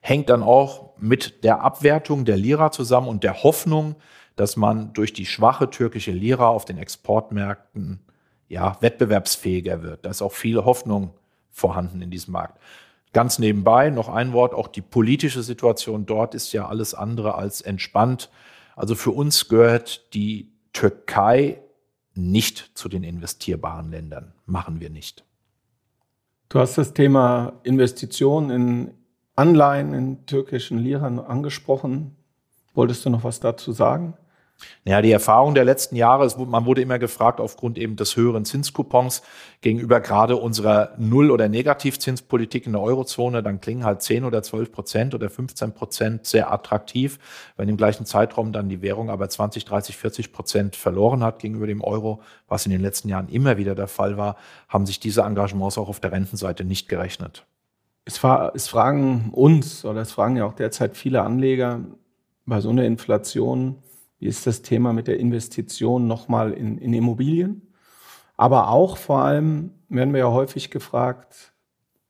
hängt 0.00 0.30
dann 0.30 0.42
auch 0.42 0.96
mit 0.98 1.44
der 1.44 1.62
Abwertung 1.62 2.24
der 2.24 2.36
Lira 2.36 2.70
zusammen 2.70 3.08
und 3.08 3.24
der 3.24 3.42
Hoffnung, 3.42 3.96
dass 4.36 4.56
man 4.56 4.92
durch 4.92 5.12
die 5.12 5.26
schwache 5.26 5.70
türkische 5.70 6.12
Lira 6.12 6.48
auf 6.48 6.64
den 6.64 6.78
Exportmärkten 6.78 8.00
ja, 8.48 8.76
wettbewerbsfähiger 8.80 9.82
wird. 9.82 10.04
Da 10.04 10.10
ist 10.10 10.22
auch 10.22 10.32
viel 10.32 10.64
Hoffnung 10.64 11.14
vorhanden 11.50 12.02
in 12.02 12.10
diesem 12.10 12.32
Markt. 12.32 12.60
Ganz 13.12 13.38
nebenbei 13.38 13.90
noch 13.90 14.08
ein 14.08 14.32
Wort, 14.32 14.52
auch 14.52 14.68
die 14.68 14.82
politische 14.82 15.42
Situation 15.42 16.04
dort 16.04 16.34
ist 16.34 16.52
ja 16.52 16.68
alles 16.68 16.94
andere 16.94 17.34
als 17.34 17.62
entspannt. 17.62 18.30
Also 18.74 18.94
für 18.94 19.10
uns 19.10 19.48
gehört 19.48 20.12
die 20.14 20.52
Türkei 20.74 21.62
nicht 22.14 22.72
zu 22.74 22.88
den 22.88 23.04
investierbaren 23.04 23.90
Ländern. 23.90 24.34
Machen 24.44 24.80
wir 24.80 24.90
nicht. 24.90 25.24
Du 26.48 26.58
hast 26.58 26.76
das 26.78 26.92
Thema 26.92 27.54
Investitionen 27.62 28.50
in 28.50 28.94
Anleihen 29.36 29.92
in 29.92 30.24
türkischen 30.24 30.78
Liran 30.78 31.18
angesprochen. 31.18 32.16
Wolltest 32.74 33.04
du 33.04 33.10
noch 33.10 33.22
was 33.22 33.38
dazu 33.38 33.72
sagen? 33.72 34.14
Naja, 34.86 35.02
die 35.02 35.12
Erfahrung 35.12 35.54
der 35.54 35.66
letzten 35.66 35.96
Jahre, 35.96 36.26
man 36.46 36.64
wurde 36.64 36.80
immer 36.80 36.98
gefragt, 36.98 37.40
aufgrund 37.40 37.76
eben 37.76 37.96
des 37.96 38.16
höheren 38.16 38.46
Zinskupons 38.46 39.22
gegenüber 39.60 40.00
gerade 40.00 40.36
unserer 40.36 40.92
Null- 40.96 41.30
oder 41.30 41.50
Negativzinspolitik 41.50 42.66
in 42.66 42.72
der 42.72 42.80
Eurozone, 42.80 43.42
dann 43.42 43.60
klingen 43.60 43.84
halt 43.84 44.00
10 44.00 44.24
oder 44.24 44.42
12 44.42 44.72
Prozent 44.72 45.14
oder 45.14 45.28
15 45.28 45.74
Prozent 45.74 46.26
sehr 46.26 46.50
attraktiv. 46.50 47.18
Wenn 47.58 47.68
im 47.68 47.76
gleichen 47.76 48.06
Zeitraum 48.06 48.52
dann 48.52 48.70
die 48.70 48.80
Währung 48.80 49.10
aber 49.10 49.28
20, 49.28 49.66
30, 49.66 49.96
40 49.98 50.32
Prozent 50.32 50.76
verloren 50.76 51.22
hat 51.22 51.40
gegenüber 51.40 51.66
dem 51.66 51.82
Euro, 51.82 52.22
was 52.48 52.64
in 52.64 52.72
den 52.72 52.80
letzten 52.80 53.10
Jahren 53.10 53.28
immer 53.28 53.58
wieder 53.58 53.74
der 53.74 53.88
Fall 53.88 54.16
war, 54.16 54.36
haben 54.68 54.86
sich 54.86 55.00
diese 55.00 55.22
Engagements 55.22 55.76
auch 55.76 55.90
auf 55.90 56.00
der 56.00 56.12
Rentenseite 56.12 56.64
nicht 56.64 56.88
gerechnet. 56.88 57.44
Es, 58.06 58.22
es 58.54 58.68
fragen 58.68 59.28
uns 59.32 59.84
oder 59.84 60.00
es 60.00 60.12
fragen 60.12 60.36
ja 60.36 60.46
auch 60.46 60.54
derzeit 60.54 60.96
viele 60.96 61.22
Anleger 61.22 61.80
bei 62.46 62.60
so 62.60 62.70
einer 62.70 62.84
Inflation, 62.84 63.82
wie 64.18 64.26
ist 64.26 64.46
das 64.46 64.62
Thema 64.62 64.94
mit 64.94 65.08
der 65.08 65.20
Investition 65.20 66.06
nochmal 66.06 66.52
in, 66.52 66.78
in 66.78 66.94
Immobilien? 66.94 67.62
Aber 68.36 68.70
auch 68.70 68.96
vor 68.96 69.20
allem 69.20 69.72
werden 69.88 70.14
wir 70.14 70.20
ja 70.20 70.30
häufig 70.30 70.70
gefragt, 70.70 71.52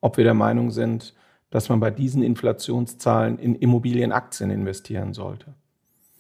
ob 0.01 0.17
wir 0.17 0.25
der 0.25 0.35
Meinung 0.35 0.71
sind, 0.71 1.15
dass 1.51 1.69
man 1.69 1.81
bei 1.81 1.91
diesen 1.91 2.23
Inflationszahlen 2.23 3.39
in 3.39 3.55
Immobilienaktien 3.55 4.51
investieren 4.51 5.15
sollte. 5.15 5.55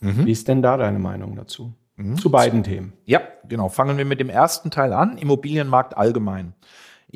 Mhm. 0.01 0.27
Wie 0.27 0.33
ist 0.33 0.49
denn 0.49 0.63
da 0.63 0.77
deine 0.77 0.99
Meinung 0.99 1.37
dazu? 1.37 1.75
Mhm. 1.97 2.17
Zu 2.17 2.31
beiden 2.31 2.63
Themen. 2.63 2.93
Ja, 3.05 3.21
genau. 3.49 3.69
Fangen 3.69 3.99
wir 3.99 4.05
mit 4.05 4.21
dem 4.21 4.31
ersten 4.31 4.71
Teil 4.71 4.93
an, 4.93 5.19
Immobilienmarkt 5.19 5.97
allgemein. 5.97 6.55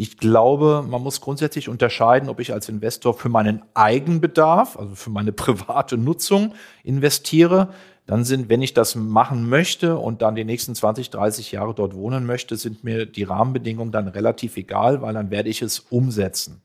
Ich 0.00 0.16
glaube, 0.16 0.83
man 0.88 1.02
muss 1.02 1.21
grundsätzlich 1.21 1.69
unterscheiden, 1.69 2.30
ob 2.30 2.40
ich 2.40 2.54
als 2.54 2.71
Investor 2.71 3.12
für 3.12 3.28
meinen 3.28 3.61
Eigenbedarf, 3.75 4.78
also 4.78 4.95
für 4.95 5.11
meine 5.11 5.30
private 5.45 5.99
Nutzung 5.99 6.54
investiere 6.83 7.69
dann 8.07 8.25
sind, 8.25 8.49
wenn 8.49 8.62
ich 8.62 8.73
das 8.73 8.95
machen 8.95 9.47
möchte 9.50 9.99
und 9.99 10.23
dann 10.23 10.37
die 10.37 10.47
nächsten 10.47 10.75
20, 10.75 11.11
30 11.11 11.52
Jahre 11.52 11.75
dort 11.75 11.95
wohnen 11.95 12.25
möchte, 12.25 12.57
sind 12.57 12.83
mir 12.83 13.04
die 13.04 13.25
Rahmenbedingungen 13.25 13.92
dann 13.92 14.09
relativ 14.09 14.57
egal, 14.57 15.02
weil 15.02 15.12
dann 15.12 15.30
werde 15.30 15.50
ich 15.50 15.61
es 15.61 15.80
umsetzen. 15.80 16.62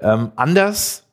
Ähm, 0.00 0.32
anders 0.34 1.04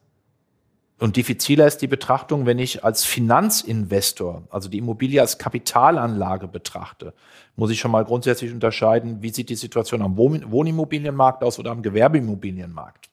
und 1.00 1.16
diffiziler 1.16 1.68
ist 1.68 1.78
die 1.78 1.88
Betrachtung, 1.88 2.48
wenn 2.48 2.58
ich 2.58 2.84
als 2.84 3.06
Finanzinvestor, 3.06 4.48
also 4.50 4.68
die 4.68 4.80
Immobilie 4.80 5.22
als 5.22 5.38
Kapitalanlage 5.38 6.48
betrachte, 6.48 7.14
muss 7.56 7.70
ich 7.70 7.80
schon 7.80 7.92
mal 7.92 8.04
grundsätzlich 8.04 8.52
unterscheiden, 8.52 9.22
wie 9.22 9.30
sieht 9.30 9.50
die 9.50 9.56
Situation 9.56 10.02
am 10.02 10.18
Wohnimmobilienmarkt 10.18 11.44
aus 11.44 11.60
oder 11.60 11.72
am 11.72 11.84
Gewerbeimmobilienmarkt. 11.84 13.10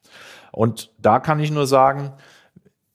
Und 0.50 0.92
da 0.98 1.18
kann 1.18 1.40
ich 1.40 1.50
nur 1.50 1.66
sagen, 1.66 2.12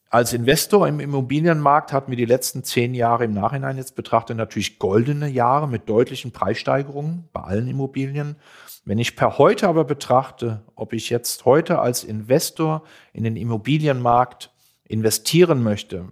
als 0.09 0.33
Investor 0.33 0.87
im 0.87 0.99
Immobilienmarkt 0.99 1.93
hatten 1.93 2.09
wir 2.09 2.17
die 2.17 2.25
letzten 2.25 2.63
zehn 2.63 2.95
Jahre 2.95 3.25
im 3.25 3.33
Nachhinein 3.33 3.77
jetzt 3.77 3.95
betrachtet 3.95 4.37
natürlich 4.37 4.79
goldene 4.79 5.27
Jahre 5.27 5.67
mit 5.67 5.87
deutlichen 5.87 6.31
Preissteigerungen 6.31 7.29
bei 7.31 7.41
allen 7.41 7.67
Immobilien. 7.67 8.37
Wenn 8.85 8.97
ich 8.97 9.15
per 9.15 9.37
heute 9.37 9.67
aber 9.67 9.83
betrachte, 9.83 10.61
ob 10.73 10.93
ich 10.93 11.11
jetzt 11.11 11.45
heute 11.45 11.77
als 11.77 12.03
Investor 12.03 12.81
in 13.13 13.23
den 13.23 13.35
Immobilienmarkt 13.35 14.51
investieren 14.89 15.63
möchte, 15.63 16.05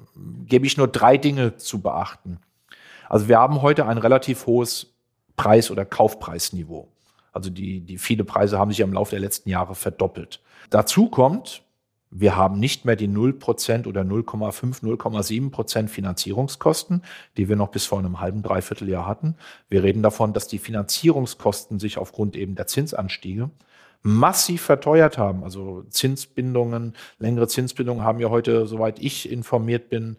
gebe 0.46 0.66
ich 0.66 0.78
nur 0.78 0.88
drei 0.88 1.18
Dinge 1.18 1.58
zu 1.58 1.82
beachten. 1.82 2.40
Also 3.10 3.28
wir 3.28 3.40
haben 3.40 3.62
heute 3.62 3.88
ein 3.88 3.98
relativ 3.98 4.46
hohes 4.46 4.94
Preis- 5.36 5.72
oder 5.72 5.84
Kaufpreisniveau. 5.84 6.88
Also 7.34 7.50
die, 7.50 7.82
die 7.82 7.98
viele 7.98 8.24
Preise 8.24 8.58
haben 8.58 8.72
sich 8.72 8.80
im 8.80 8.94
Laufe 8.94 9.12
der 9.12 9.20
letzten 9.20 9.50
Jahre 9.50 9.76
verdoppelt. 9.76 10.42
Dazu 10.70 11.10
kommt, 11.10 11.64
wir 12.12 12.36
haben 12.36 12.60
nicht 12.60 12.86
mehr 12.86 12.96
die 12.96 13.10
0% 13.10 13.88
oder 13.88 14.02
0,5, 14.02 14.84
0,7% 14.84 15.88
Finanzierungskosten, 15.88 17.04
die 17.36 17.50
wir 17.50 17.56
noch 17.56 17.70
bis 17.70 17.86
vor 17.86 18.00
einem 18.00 18.20
halben, 18.20 18.44
dreiviertel 18.44 18.88
Jahr 18.90 19.08
hatten. 19.08 19.36
Wir 19.70 19.84
reden 19.84 20.04
davon, 20.04 20.34
dass 20.34 20.48
die 20.48 20.60
Finanzierungskosten 20.60 21.80
sich 21.80 21.98
aufgrund 21.98 22.36
eben 22.36 22.56
der 22.56 22.68
Zinsanstiege 22.68 23.50
massiv 24.02 24.62
verteuert 24.62 25.18
haben. 25.18 25.44
Also 25.44 25.84
Zinsbindungen, 25.90 26.96
längere 27.20 27.48
Zinsbindungen 27.48 28.04
haben 28.04 28.20
ja 28.20 28.30
heute, 28.30 28.66
soweit 28.66 29.00
ich 29.00 29.32
informiert 29.32 29.90
bin, 29.90 30.18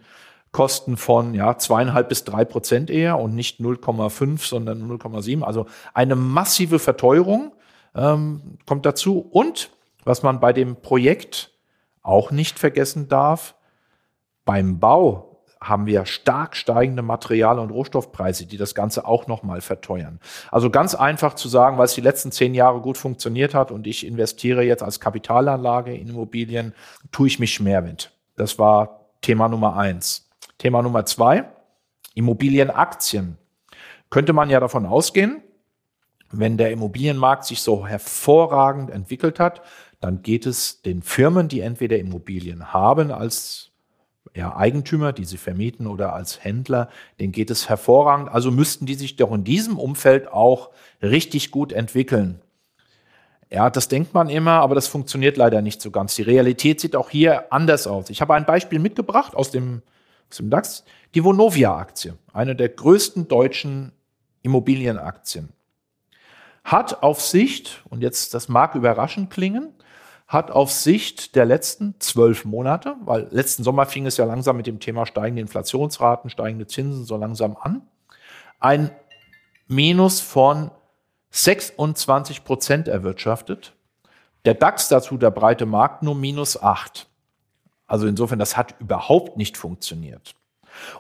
Kosten 0.51 0.97
von 0.97 1.35
ja, 1.35 1.59
zweieinhalb 1.59 2.09
bis 2.09 2.25
drei 2.25 2.45
Prozent 2.45 2.89
eher 2.89 3.19
und 3.19 3.35
nicht 3.35 3.61
0,5, 3.61 4.49
sondern 4.49 4.91
0,7. 4.91 5.43
Also 5.43 5.67
eine 5.93 6.17
massive 6.17 6.79
Verteuerung 6.79 7.53
ähm, 7.95 8.59
kommt 8.65 8.87
dazu. 8.87 9.21
Und 9.31 9.71
was 10.05 10.23
man 10.23 10.41
bei 10.41 10.55
dem 10.55 10.77
Projekt 10.77 11.53
auch 12.03 12.31
nicht 12.31 12.59
vergessen 12.59 13.09
darf, 13.09 13.55
beim 14.47 14.79
Bau 14.81 15.28
haben 15.61 15.87
wir 15.87 16.07
stark 16.07 16.57
steigende 16.57 17.03
Material- 17.03 17.59
und 17.59 17.71
Rohstoffpreise, 17.71 18.47
die 18.47 18.57
das 18.57 18.75
Ganze 18.75 19.07
auch 19.07 19.27
nochmal 19.27 19.61
verteuern. 19.61 20.21
Also 20.51 20.71
ganz 20.71 20.95
einfach 20.95 21.35
zu 21.35 21.49
sagen, 21.49 21.79
weil 21.79 21.87
es 21.87 21.95
die 21.95 22.01
letzten 22.01 22.33
zehn 22.33 22.55
Jahre 22.55 22.81
gut 22.81 22.97
funktioniert 22.97 23.55
hat 23.55 23.71
und 23.71 23.87
ich 23.87 24.07
investiere 24.07 24.63
jetzt 24.63 24.83
als 24.83 25.01
Kapitalanlage 25.01 25.95
in 25.95 26.09
Immobilien, 26.09 26.75
tue 27.11 27.27
ich 27.27 27.39
mich 27.39 27.55
schwer 27.55 27.83
mit. 27.83 28.11
Das 28.37 28.59
war 28.59 29.07
Thema 29.21 29.49
Nummer 29.49 29.77
eins. 29.77 30.29
Thema 30.59 30.83
Nummer 30.83 31.05
zwei, 31.07 31.45
Immobilienaktien. 32.15 33.39
Könnte 34.11 34.33
man 34.33 34.51
ja 34.51 34.61
davon 34.61 34.87
ausgehen, 34.87 35.43
wenn 36.31 36.57
der 36.57 36.73
Immobilienmarkt 36.73 37.45
sich 37.45 37.63
so 37.63 37.87
hervorragend 37.87 38.91
entwickelt 38.91 39.41
hat, 39.41 39.63
dann 40.01 40.23
geht 40.23 40.47
es 40.47 40.83
den 40.83 41.03
Firmen, 41.03 41.49
die 41.49 41.61
entweder 41.61 41.99
Immobilien 41.99 42.73
haben 42.73 43.11
als 43.11 43.71
ja, 44.35 44.57
Eigentümer, 44.57 45.13
die 45.13 45.25
sie 45.25 45.37
vermieten 45.37 45.87
oder 45.87 46.13
als 46.13 46.45
Händler, 46.45 46.89
denen 47.19 47.33
geht 47.33 47.51
es 47.51 47.69
hervorragend. 47.69 48.29
Also 48.29 48.51
müssten 48.51 48.87
die 48.87 48.95
sich 48.95 49.17
doch 49.17 49.33
in 49.33 49.45
diesem 49.45 49.79
Umfeld 49.79 50.29
auch 50.29 50.71
richtig 51.03 51.51
gut 51.51 51.73
entwickeln. 51.73 52.41
Ja, 53.51 53.71
das 53.71 53.89
denkt 53.89 54.13
man 54.13 54.29
immer, 54.29 54.61
aber 54.61 54.75
das 54.75 54.89
funktioniert 54.89 55.37
leider 55.37 55.63
nicht 55.63 55.81
so 55.81 55.91
ganz. 55.91 56.15
Die 56.17 56.23
Realität 56.23 56.81
sieht 56.81 56.95
auch 56.95 57.09
hier 57.09 57.53
anders 57.53 57.87
aus. 57.87 58.11
Ich 58.11 58.21
habe 58.21 58.35
ein 58.35 58.45
Beispiel 58.45 58.79
mitgebracht 58.79 59.35
aus 59.35 59.51
dem, 59.51 59.83
aus 60.31 60.37
dem 60.37 60.51
DAX, 60.51 60.85
die 61.15 61.25
Vonovia-Aktie, 61.25 62.15
eine 62.35 62.55
der 62.55 62.69
größten 62.69 63.27
deutschen 63.29 63.93
Immobilienaktien. 64.43 65.49
Hat 66.63 67.03
auf 67.03 67.23
Sicht, 67.23 67.83
und 67.89 68.03
jetzt 68.03 68.35
das 68.35 68.49
mag 68.49 68.75
überraschend 68.75 69.31
klingen, 69.31 69.73
hat 70.29 70.51
auf 70.51 70.71
Sicht 70.71 71.35
der 71.35 71.47
letzten 71.47 71.99
zwölf 72.01 72.45
Monate, 72.45 72.97
weil 73.05 73.29
letzten 73.31 73.65
Sommer 73.65 73.87
fing 73.87 74.05
es 74.07 74.19
ja 74.19 74.27
langsam 74.27 74.59
mit 74.59 74.67
dem 74.67 74.79
Thema 74.79 75.07
steigende 75.07 75.41
Inflationsraten, 75.41 76.29
steigende 76.29 76.67
Zinsen 76.67 77.05
so 77.07 77.17
langsam 77.17 77.57
an, 77.59 77.83
ein 78.61 78.91
Minus 79.67 80.21
von 80.21 80.71
26 81.31 82.45
Prozent 82.45 82.89
erwirtschaftet. 82.89 83.75
Der 84.45 84.55
DAX 84.55 84.89
dazu, 84.89 85.19
der 85.19 85.31
breite 85.31 85.67
Markt, 85.67 86.03
nur 86.03 86.15
minus 86.15 86.63
acht. 86.63 87.07
Also 87.87 88.07
insofern, 88.07 88.39
das 88.39 88.57
hat 88.57 88.75
überhaupt 88.81 89.37
nicht 89.37 89.57
funktioniert. 89.57 90.35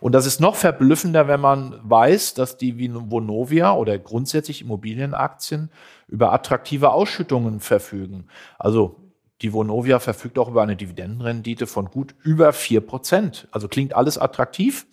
Und 0.00 0.12
das 0.12 0.26
ist 0.26 0.40
noch 0.40 0.54
verblüffender, 0.54 1.28
wenn 1.28 1.40
man 1.40 1.78
weiß, 1.82 2.34
dass 2.34 2.56
die 2.56 2.92
Vonovia 2.92 3.74
oder 3.74 3.98
grundsätzlich 3.98 4.62
Immobilienaktien 4.62 5.70
über 6.08 6.32
attraktive 6.32 6.90
Ausschüttungen 6.90 7.60
verfügen. 7.60 8.26
Also 8.58 9.07
die 9.42 9.52
Vonovia 9.52 10.00
verfügt 10.00 10.38
auch 10.38 10.48
über 10.48 10.62
eine 10.62 10.76
Dividendenrendite 10.76 11.66
von 11.66 11.86
gut 11.86 12.14
über 12.22 12.52
vier 12.52 12.80
Prozent. 12.80 13.48
Also 13.50 13.68
klingt 13.68 13.94
alles 13.94 14.18
attraktiv, 14.18 14.86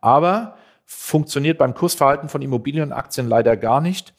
aber 0.00 0.56
funktioniert 0.86 1.58
beim 1.58 1.74
Kursverhalten 1.74 2.28
von 2.28 2.42
Immobilienaktien 2.42 3.28
leider 3.28 3.56
gar 3.56 3.80
nicht. 3.80 4.14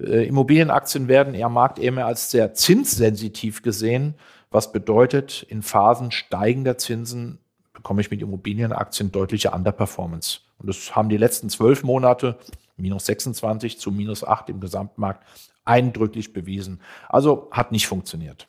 Äh, 0.00 0.26
Immobilienaktien 0.26 1.08
werden 1.08 1.34
eher 1.34 1.48
marktärmer 1.48 2.06
als 2.06 2.30
sehr 2.30 2.54
zinssensitiv 2.54 3.62
gesehen, 3.62 4.14
was 4.50 4.72
bedeutet, 4.72 5.44
in 5.48 5.62
Phasen 5.62 6.10
steigender 6.10 6.78
Zinsen 6.78 7.38
bekomme 7.72 8.00
ich 8.00 8.10
mit 8.10 8.22
Immobilienaktien 8.22 9.12
deutliche 9.12 9.50
Underperformance. 9.50 10.40
Und 10.58 10.68
das 10.68 10.96
haben 10.96 11.08
die 11.08 11.18
letzten 11.18 11.50
zwölf 11.50 11.82
Monate, 11.82 12.38
minus 12.76 13.06
26 13.06 13.78
zu 13.78 13.92
minus 13.92 14.24
8 14.24 14.48
im 14.48 14.60
Gesamtmarkt, 14.60 15.24
eindrücklich 15.64 16.32
bewiesen. 16.32 16.80
Also 17.08 17.48
hat 17.50 17.70
nicht 17.70 17.86
funktioniert. 17.86 18.48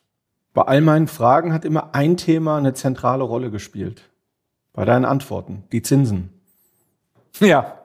Bei 0.57 0.63
all 0.63 0.81
meinen 0.81 1.05
Fragen 1.05 1.53
hat 1.53 1.65
immer 1.65 1.93
ein 1.93 2.17
Thema 2.17 2.57
eine 2.57 2.73
zentrale 2.73 3.23
Rolle 3.23 3.51
gespielt. 3.51 4.09
Bei 4.73 4.85
deinen 4.85 5.05
Antworten, 5.05 5.65
die 5.71 5.83
Zinsen. 5.83 6.31
Ja. 7.39 7.77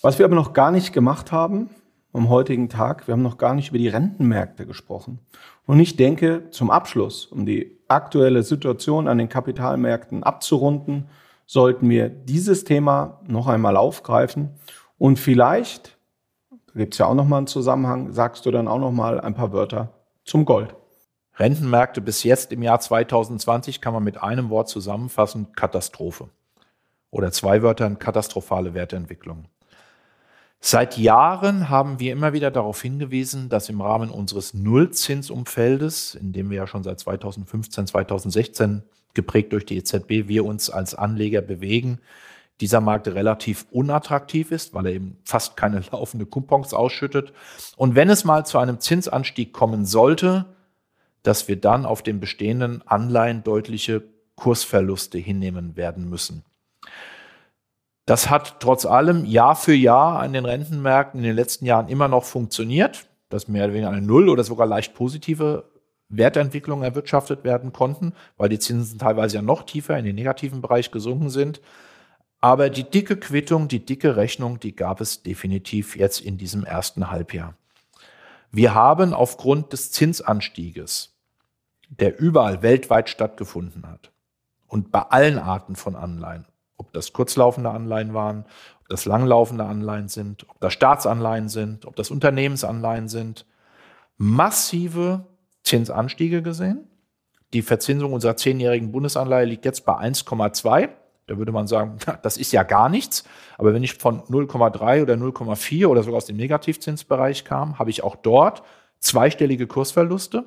Was 0.00 0.18
wir 0.18 0.24
aber 0.24 0.34
noch 0.34 0.54
gar 0.54 0.70
nicht 0.70 0.94
gemacht 0.94 1.30
haben 1.30 1.68
am 2.14 2.30
heutigen 2.30 2.70
Tag, 2.70 3.06
wir 3.06 3.12
haben 3.12 3.20
noch 3.20 3.36
gar 3.36 3.54
nicht 3.54 3.68
über 3.68 3.76
die 3.76 3.88
Rentenmärkte 3.88 4.64
gesprochen. 4.64 5.18
Und 5.66 5.78
ich 5.78 5.96
denke, 5.96 6.48
zum 6.48 6.70
Abschluss, 6.70 7.26
um 7.26 7.44
die 7.44 7.78
aktuelle 7.86 8.44
Situation 8.44 9.06
an 9.06 9.18
den 9.18 9.28
Kapitalmärkten 9.28 10.22
abzurunden, 10.22 11.10
sollten 11.44 11.90
wir 11.90 12.08
dieses 12.08 12.64
Thema 12.64 13.20
noch 13.26 13.46
einmal 13.46 13.76
aufgreifen 13.76 14.52
und 14.96 15.18
vielleicht, 15.18 15.98
da 16.48 16.80
gibt 16.80 16.94
es 16.94 16.98
ja 16.98 17.04
auch 17.04 17.14
nochmal 17.14 17.40
einen 17.40 17.46
Zusammenhang, 17.46 18.10
sagst 18.10 18.46
du 18.46 18.50
dann 18.50 18.68
auch 18.68 18.78
nochmal 18.78 19.20
ein 19.20 19.34
paar 19.34 19.52
Wörter 19.52 19.92
zum 20.24 20.46
Gold. 20.46 20.74
Rentenmärkte 21.36 22.00
bis 22.00 22.22
jetzt 22.22 22.52
im 22.52 22.62
Jahr 22.62 22.80
2020 22.80 23.80
kann 23.80 23.92
man 23.92 24.04
mit 24.04 24.22
einem 24.22 24.50
Wort 24.50 24.68
zusammenfassen, 24.68 25.52
Katastrophe. 25.52 26.28
Oder 27.10 27.32
zwei 27.32 27.62
Wörtern, 27.62 27.98
katastrophale 27.98 28.74
Wertentwicklung. 28.74 29.46
Seit 30.60 30.96
Jahren 30.96 31.68
haben 31.68 32.00
wir 32.00 32.12
immer 32.12 32.32
wieder 32.32 32.50
darauf 32.50 32.80
hingewiesen, 32.80 33.50
dass 33.50 33.68
im 33.68 33.80
Rahmen 33.80 34.10
unseres 34.10 34.54
Nullzinsumfeldes, 34.54 36.14
in 36.14 36.32
dem 36.32 36.48
wir 36.50 36.56
ja 36.56 36.66
schon 36.66 36.82
seit 36.82 36.98
2015, 37.00 37.86
2016 37.88 38.82
geprägt 39.12 39.52
durch 39.52 39.66
die 39.66 39.76
EZB, 39.76 40.26
wir 40.26 40.44
uns 40.44 40.70
als 40.70 40.94
Anleger 40.94 41.42
bewegen, 41.42 41.98
dieser 42.60 42.80
Markt 42.80 43.08
relativ 43.08 43.66
unattraktiv 43.72 44.52
ist, 44.52 44.72
weil 44.74 44.86
er 44.86 44.92
eben 44.92 45.18
fast 45.24 45.56
keine 45.56 45.80
laufende 45.92 46.24
Coupons 46.24 46.72
ausschüttet. 46.72 47.32
Und 47.76 47.94
wenn 47.94 48.08
es 48.08 48.24
mal 48.24 48.46
zu 48.46 48.58
einem 48.58 48.80
Zinsanstieg 48.80 49.52
kommen 49.52 49.84
sollte, 49.84 50.46
dass 51.24 51.48
wir 51.48 51.60
dann 51.60 51.84
auf 51.84 52.02
den 52.02 52.20
bestehenden 52.20 52.86
Anleihen 52.86 53.42
deutliche 53.42 54.04
Kursverluste 54.36 55.18
hinnehmen 55.18 55.76
werden 55.76 56.08
müssen. 56.08 56.44
Das 58.06 58.30
hat 58.30 58.60
trotz 58.60 58.84
allem 58.84 59.24
Jahr 59.24 59.56
für 59.56 59.74
Jahr 59.74 60.20
an 60.20 60.34
den 60.34 60.44
Rentenmärkten 60.44 61.20
in 61.20 61.24
den 61.24 61.34
letzten 61.34 61.64
Jahren 61.64 61.88
immer 61.88 62.06
noch 62.06 62.24
funktioniert, 62.24 63.06
dass 63.30 63.48
mehr 63.48 63.64
oder 63.64 63.72
weniger 63.72 63.90
eine 63.90 64.02
Null 64.02 64.28
oder 64.28 64.44
sogar 64.44 64.66
leicht 64.66 64.94
positive 64.94 65.64
Wertentwicklungen 66.10 66.84
erwirtschaftet 66.84 67.44
werden 67.44 67.72
konnten, 67.72 68.12
weil 68.36 68.50
die 68.50 68.58
Zinsen 68.58 68.98
teilweise 68.98 69.36
ja 69.36 69.42
noch 69.42 69.62
tiefer 69.62 69.98
in 69.98 70.04
den 70.04 70.14
negativen 70.14 70.60
Bereich 70.60 70.90
gesunken 70.90 71.30
sind. 71.30 71.62
Aber 72.42 72.68
die 72.68 72.84
dicke 72.84 73.16
Quittung, 73.16 73.68
die 73.68 73.86
dicke 73.86 74.16
Rechnung, 74.16 74.60
die 74.60 74.76
gab 74.76 75.00
es 75.00 75.22
definitiv 75.22 75.96
jetzt 75.96 76.20
in 76.20 76.36
diesem 76.36 76.64
ersten 76.64 77.10
Halbjahr. 77.10 77.54
Wir 78.52 78.74
haben 78.74 79.14
aufgrund 79.14 79.72
des 79.72 79.90
Zinsanstieges, 79.90 81.13
der 81.88 82.18
überall 82.18 82.62
weltweit 82.62 83.08
stattgefunden 83.08 83.86
hat 83.88 84.12
und 84.66 84.90
bei 84.90 85.00
allen 85.00 85.38
Arten 85.38 85.76
von 85.76 85.96
Anleihen, 85.96 86.46
ob 86.76 86.92
das 86.92 87.12
kurzlaufende 87.12 87.70
Anleihen 87.70 88.14
waren, 88.14 88.44
ob 88.80 88.88
das 88.88 89.04
langlaufende 89.04 89.64
Anleihen 89.64 90.08
sind, 90.08 90.48
ob 90.48 90.60
das 90.60 90.72
Staatsanleihen 90.72 91.48
sind, 91.48 91.86
ob 91.86 91.96
das 91.96 92.10
Unternehmensanleihen 92.10 93.08
sind, 93.08 93.46
massive 94.16 95.26
Zinsanstiege 95.62 96.42
gesehen. 96.42 96.86
Die 97.52 97.62
Verzinsung 97.62 98.12
unserer 98.12 98.36
zehnjährigen 98.36 98.92
Bundesanleihe 98.92 99.46
liegt 99.46 99.64
jetzt 99.64 99.84
bei 99.84 99.94
1,2. 99.94 100.88
Da 101.26 101.38
würde 101.38 101.52
man 101.52 101.66
sagen, 101.66 101.98
das 102.22 102.36
ist 102.36 102.52
ja 102.52 102.62
gar 102.62 102.88
nichts. 102.88 103.24
Aber 103.56 103.72
wenn 103.72 103.82
ich 103.82 103.94
von 103.94 104.20
0,3 104.22 105.02
oder 105.02 105.14
0,4 105.14 105.86
oder 105.86 106.02
sogar 106.02 106.18
aus 106.18 106.26
dem 106.26 106.36
Negativzinsbereich 106.36 107.44
kam, 107.44 107.78
habe 107.78 107.90
ich 107.90 108.02
auch 108.02 108.16
dort 108.16 108.62
zweistellige 108.98 109.66
Kursverluste. 109.66 110.44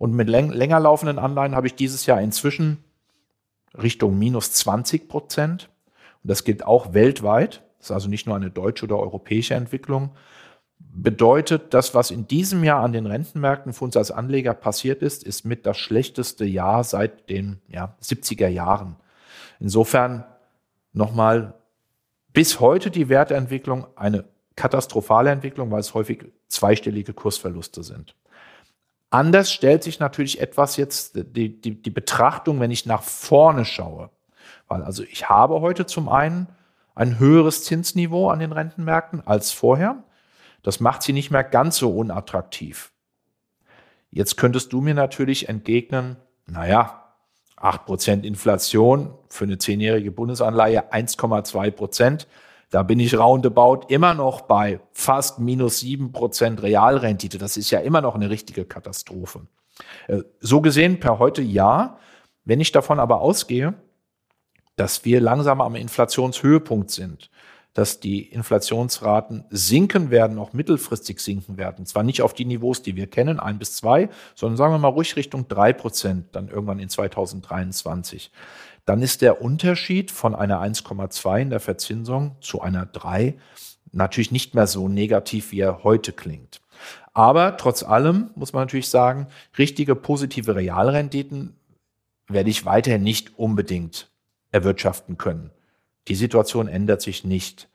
Und 0.00 0.14
mit 0.14 0.30
länger 0.30 0.80
laufenden 0.80 1.18
Anleihen 1.18 1.54
habe 1.54 1.66
ich 1.66 1.74
dieses 1.74 2.06
Jahr 2.06 2.22
inzwischen 2.22 2.82
Richtung 3.74 4.18
minus 4.18 4.50
20 4.52 5.08
Prozent. 5.08 5.68
Und 6.22 6.30
das 6.30 6.44
gilt 6.44 6.64
auch 6.64 6.94
weltweit. 6.94 7.62
Das 7.76 7.88
ist 7.88 7.90
also 7.90 8.08
nicht 8.08 8.26
nur 8.26 8.34
eine 8.34 8.50
deutsche 8.50 8.86
oder 8.86 8.98
europäische 8.98 9.52
Entwicklung. 9.56 10.12
Bedeutet, 10.78 11.74
das, 11.74 11.94
was 11.94 12.10
in 12.10 12.26
diesem 12.26 12.64
Jahr 12.64 12.82
an 12.82 12.94
den 12.94 13.04
Rentenmärkten 13.04 13.74
für 13.74 13.84
uns 13.84 13.94
als 13.94 14.10
Anleger 14.10 14.54
passiert 14.54 15.02
ist, 15.02 15.22
ist 15.22 15.44
mit 15.44 15.66
das 15.66 15.76
schlechteste 15.76 16.46
Jahr 16.46 16.82
seit 16.82 17.28
den 17.28 17.60
ja, 17.68 17.94
70er 18.02 18.48
Jahren. 18.48 18.96
Insofern 19.58 20.24
nochmal 20.94 21.52
bis 22.32 22.58
heute 22.58 22.90
die 22.90 23.10
Wertentwicklung 23.10 23.86
eine 23.96 24.24
katastrophale 24.56 25.28
Entwicklung, 25.28 25.70
weil 25.70 25.80
es 25.80 25.92
häufig 25.92 26.24
zweistellige 26.48 27.12
Kursverluste 27.12 27.82
sind. 27.82 28.14
Anders 29.10 29.52
stellt 29.52 29.82
sich 29.82 29.98
natürlich 29.98 30.40
etwas 30.40 30.76
jetzt 30.76 31.16
die, 31.16 31.60
die, 31.60 31.82
die 31.82 31.90
Betrachtung, 31.90 32.60
wenn 32.60 32.70
ich 32.70 32.86
nach 32.86 33.02
vorne 33.02 33.64
schaue. 33.64 34.10
Weil 34.68 34.82
also 34.84 35.02
ich 35.02 35.28
habe 35.28 35.60
heute 35.60 35.84
zum 35.84 36.08
einen 36.08 36.46
ein 36.94 37.18
höheres 37.18 37.64
Zinsniveau 37.64 38.30
an 38.30 38.38
den 38.38 38.52
Rentenmärkten 38.52 39.26
als 39.26 39.50
vorher. 39.50 40.04
Das 40.62 40.78
macht 40.78 41.02
sie 41.02 41.12
nicht 41.12 41.30
mehr 41.30 41.42
ganz 41.42 41.78
so 41.78 41.90
unattraktiv. 41.90 42.92
Jetzt 44.10 44.36
könntest 44.36 44.72
du 44.72 44.80
mir 44.80 44.94
natürlich 44.94 45.48
entgegnen, 45.48 46.16
naja, 46.46 47.14
8% 47.56 48.22
Inflation 48.22 49.14
für 49.28 49.44
eine 49.44 49.58
zehnjährige 49.58 50.10
Bundesanleihe 50.10 50.92
1,2 50.92 51.70
Prozent. 51.70 52.26
Da 52.70 52.84
bin 52.84 53.00
ich 53.00 53.18
roundabout 53.18 53.86
immer 53.88 54.14
noch 54.14 54.42
bei 54.42 54.80
fast 54.92 55.40
minus 55.40 55.80
sieben 55.80 56.12
Prozent 56.12 56.62
Realrendite. 56.62 57.38
Das 57.38 57.56
ist 57.56 57.70
ja 57.70 57.80
immer 57.80 58.00
noch 58.00 58.14
eine 58.14 58.30
richtige 58.30 58.64
Katastrophe. 58.64 59.46
Äh, 60.06 60.22
so 60.40 60.60
gesehen 60.60 61.00
per 61.00 61.18
heute 61.18 61.42
ja. 61.42 61.98
Wenn 62.44 62.60
ich 62.60 62.72
davon 62.72 63.00
aber 63.00 63.20
ausgehe, 63.20 63.74
dass 64.76 65.04
wir 65.04 65.20
langsam 65.20 65.60
am 65.60 65.74
Inflationshöhepunkt 65.74 66.90
sind, 66.90 67.30
dass 67.74 68.00
die 68.00 68.22
Inflationsraten 68.22 69.44
sinken 69.50 70.10
werden, 70.10 70.38
auch 70.38 70.52
mittelfristig 70.52 71.20
sinken 71.20 71.56
werden. 71.56 71.86
Zwar 71.86 72.02
nicht 72.02 72.22
auf 72.22 72.34
die 72.34 72.44
Niveaus, 72.44 72.82
die 72.82 72.96
wir 72.96 73.06
kennen, 73.06 73.38
ein 73.38 73.58
bis 73.58 73.76
zwei, 73.76 74.08
sondern 74.34 74.56
sagen 74.56 74.74
wir 74.74 74.78
mal 74.78 74.88
ruhig 74.88 75.16
Richtung 75.16 75.46
drei 75.48 75.72
Prozent, 75.72 76.28
dann 76.32 76.48
irgendwann 76.48 76.80
in 76.80 76.88
2023 76.88 78.32
dann 78.84 79.02
ist 79.02 79.22
der 79.22 79.42
Unterschied 79.42 80.10
von 80.10 80.34
einer 80.34 80.60
1,2 80.60 81.42
in 81.42 81.50
der 81.50 81.60
Verzinsung 81.60 82.36
zu 82.40 82.60
einer 82.60 82.86
3 82.86 83.34
natürlich 83.92 84.30
nicht 84.30 84.54
mehr 84.54 84.66
so 84.66 84.88
negativ, 84.88 85.52
wie 85.52 85.60
er 85.60 85.82
heute 85.84 86.12
klingt. 86.12 86.60
Aber 87.12 87.56
trotz 87.56 87.82
allem 87.82 88.30
muss 88.34 88.52
man 88.52 88.62
natürlich 88.62 88.88
sagen, 88.88 89.26
richtige 89.58 89.94
positive 89.94 90.54
Realrenditen 90.54 91.56
werde 92.28 92.50
ich 92.50 92.64
weiterhin 92.64 93.02
nicht 93.02 93.38
unbedingt 93.38 94.10
erwirtschaften 94.52 95.18
können. 95.18 95.50
Die 96.08 96.14
Situation 96.14 96.68
ändert 96.68 97.02
sich 97.02 97.24
nicht 97.24 97.68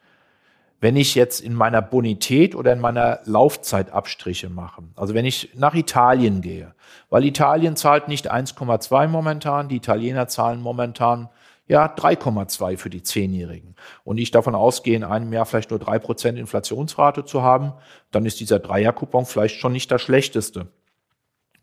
wenn 0.85 0.97
ich 0.97 1.15
jetzt 1.15 1.41
in 1.41 1.55
meiner 1.55 1.81
Bonität 1.81 2.53
oder 2.53 2.71
in 2.71 2.79
meiner 2.79 3.19
Laufzeit 3.23 3.91
Abstriche 3.91 4.51
mache. 4.51 4.83
Also 4.95 5.15
wenn 5.15 5.25
ich 5.25 5.49
nach 5.55 5.73
Italien 5.73 6.41
gehe, 6.41 6.75
weil 7.09 7.25
Italien 7.25 7.75
zahlt 7.75 8.07
nicht 8.07 8.31
1,2 8.31 9.07
momentan, 9.07 9.67
die 9.67 9.77
Italiener 9.77 10.27
zahlen 10.27 10.61
momentan 10.61 11.29
ja 11.67 11.87
3,2 11.87 12.77
für 12.77 12.91
die 12.91 13.01
Zehnjährigen. 13.01 13.73
Und 14.03 14.19
ich 14.19 14.29
davon 14.29 14.53
ausgehe, 14.53 14.95
in 14.95 15.03
einem 15.03 15.33
Jahr 15.33 15.47
vielleicht 15.47 15.71
nur 15.71 15.79
3% 15.79 16.35
Inflationsrate 16.35 17.25
zu 17.25 17.41
haben, 17.41 17.73
dann 18.11 18.27
ist 18.27 18.39
dieser 18.39 18.59
Dreier-Coupon 18.59 19.25
vielleicht 19.25 19.59
schon 19.59 19.71
nicht 19.71 19.89
das 19.89 20.03
schlechteste. 20.03 20.67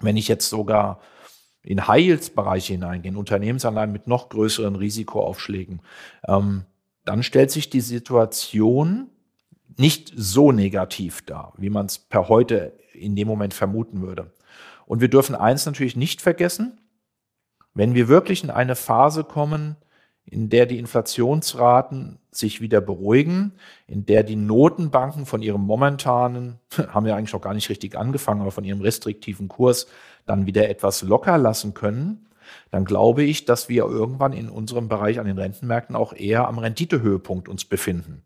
Wenn 0.00 0.16
ich 0.16 0.26
jetzt 0.26 0.48
sogar 0.48 0.98
in 1.62 1.86
High-Yields-Bereiche 1.86 2.72
hineingehe, 2.72 3.16
Unternehmensanleihen 3.16 3.92
mit 3.92 4.08
noch 4.08 4.30
größeren 4.30 4.74
Risikoaufschlägen, 4.74 5.80
ähm, 6.26 6.64
dann 7.04 7.22
stellt 7.22 7.52
sich 7.52 7.70
die 7.70 7.80
Situation 7.80 9.11
nicht 9.78 10.12
so 10.14 10.52
negativ 10.52 11.22
dar, 11.22 11.52
wie 11.56 11.70
man 11.70 11.86
es 11.86 11.98
per 11.98 12.28
heute 12.28 12.72
in 12.92 13.16
dem 13.16 13.28
Moment 13.28 13.54
vermuten 13.54 14.02
würde. 14.02 14.32
Und 14.86 15.00
wir 15.00 15.08
dürfen 15.08 15.34
eins 15.34 15.66
natürlich 15.66 15.96
nicht 15.96 16.20
vergessen, 16.20 16.78
wenn 17.74 17.94
wir 17.94 18.08
wirklich 18.08 18.44
in 18.44 18.50
eine 18.50 18.76
Phase 18.76 19.24
kommen, 19.24 19.76
in 20.24 20.50
der 20.50 20.66
die 20.66 20.78
Inflationsraten 20.78 22.18
sich 22.30 22.60
wieder 22.60 22.80
beruhigen, 22.80 23.52
in 23.86 24.06
der 24.06 24.22
die 24.22 24.36
Notenbanken 24.36 25.26
von 25.26 25.42
ihrem 25.42 25.62
momentanen, 25.62 26.58
haben 26.88 27.06
ja 27.06 27.16
eigentlich 27.16 27.32
noch 27.32 27.40
gar 27.40 27.54
nicht 27.54 27.68
richtig 27.68 27.96
angefangen, 27.96 28.40
aber 28.40 28.50
von 28.50 28.64
ihrem 28.64 28.80
restriktiven 28.80 29.48
Kurs 29.48 29.86
dann 30.26 30.46
wieder 30.46 30.68
etwas 30.68 31.02
locker 31.02 31.38
lassen 31.38 31.74
können, 31.74 32.28
dann 32.70 32.84
glaube 32.84 33.22
ich, 33.22 33.44
dass 33.44 33.68
wir 33.68 33.84
irgendwann 33.84 34.32
in 34.32 34.48
unserem 34.48 34.88
Bereich 34.88 35.18
an 35.18 35.26
den 35.26 35.38
Rentenmärkten 35.38 35.96
auch 35.96 36.12
eher 36.12 36.48
am 36.48 36.58
Renditehöhepunkt 36.58 37.48
uns 37.48 37.64
befinden. 37.64 38.22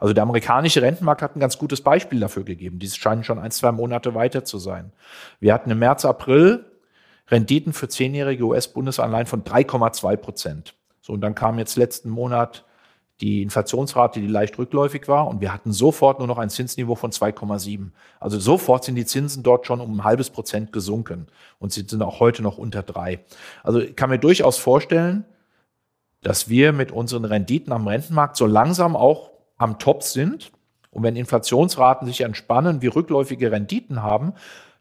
Also 0.00 0.14
der 0.14 0.22
amerikanische 0.22 0.82
Rentenmarkt 0.82 1.22
hat 1.22 1.36
ein 1.36 1.40
ganz 1.40 1.58
gutes 1.58 1.82
Beispiel 1.82 2.18
dafür 2.18 2.42
gegeben. 2.42 2.78
Dies 2.78 2.96
scheinen 2.96 3.22
schon 3.22 3.38
ein, 3.38 3.50
zwei 3.50 3.70
Monate 3.70 4.14
weiter 4.14 4.44
zu 4.44 4.58
sein. 4.58 4.92
Wir 5.38 5.54
hatten 5.54 5.70
im 5.70 5.78
März, 5.78 6.04
April 6.04 6.64
Renditen 7.28 7.72
für 7.72 7.88
zehnjährige 7.88 8.44
US-Bundesanleihen 8.44 9.26
von 9.26 9.44
3,2 9.44 10.16
Prozent. 10.16 10.74
So, 11.00 11.12
und 11.12 11.20
dann 11.20 11.34
kam 11.34 11.58
jetzt 11.58 11.76
letzten 11.76 12.10
Monat 12.10 12.64
die 13.20 13.42
Inflationsrate, 13.42 14.20
die 14.20 14.26
leicht 14.26 14.58
rückläufig 14.58 15.06
war, 15.06 15.28
und 15.28 15.42
wir 15.42 15.52
hatten 15.52 15.72
sofort 15.72 16.18
nur 16.18 16.26
noch 16.26 16.38
ein 16.38 16.48
Zinsniveau 16.48 16.94
von 16.94 17.12
2,7. 17.12 17.90
Also 18.18 18.40
sofort 18.40 18.84
sind 18.84 18.94
die 18.94 19.04
Zinsen 19.04 19.42
dort 19.42 19.66
schon 19.66 19.80
um 19.80 19.98
ein 20.00 20.04
halbes 20.04 20.30
Prozent 20.30 20.72
gesunken 20.72 21.26
und 21.58 21.72
sie 21.72 21.84
sind 21.86 22.02
auch 22.02 22.20
heute 22.20 22.42
noch 22.42 22.56
unter 22.56 22.82
drei. 22.82 23.22
Also 23.62 23.80
ich 23.80 23.94
kann 23.94 24.08
mir 24.08 24.18
durchaus 24.18 24.56
vorstellen, 24.56 25.26
dass 26.22 26.48
wir 26.48 26.72
mit 26.72 26.92
unseren 26.92 27.26
Renditen 27.26 27.72
am 27.72 27.86
Rentenmarkt 27.86 28.36
so 28.36 28.46
langsam 28.46 28.96
auch 28.96 29.29
am 29.60 29.78
Top 29.78 30.02
sind. 30.02 30.52
Und 30.90 31.02
wenn 31.02 31.16
Inflationsraten 31.16 32.08
sich 32.08 32.22
entspannen, 32.22 32.82
wir 32.82 32.96
rückläufige 32.96 33.52
Renditen 33.52 34.02
haben, 34.02 34.32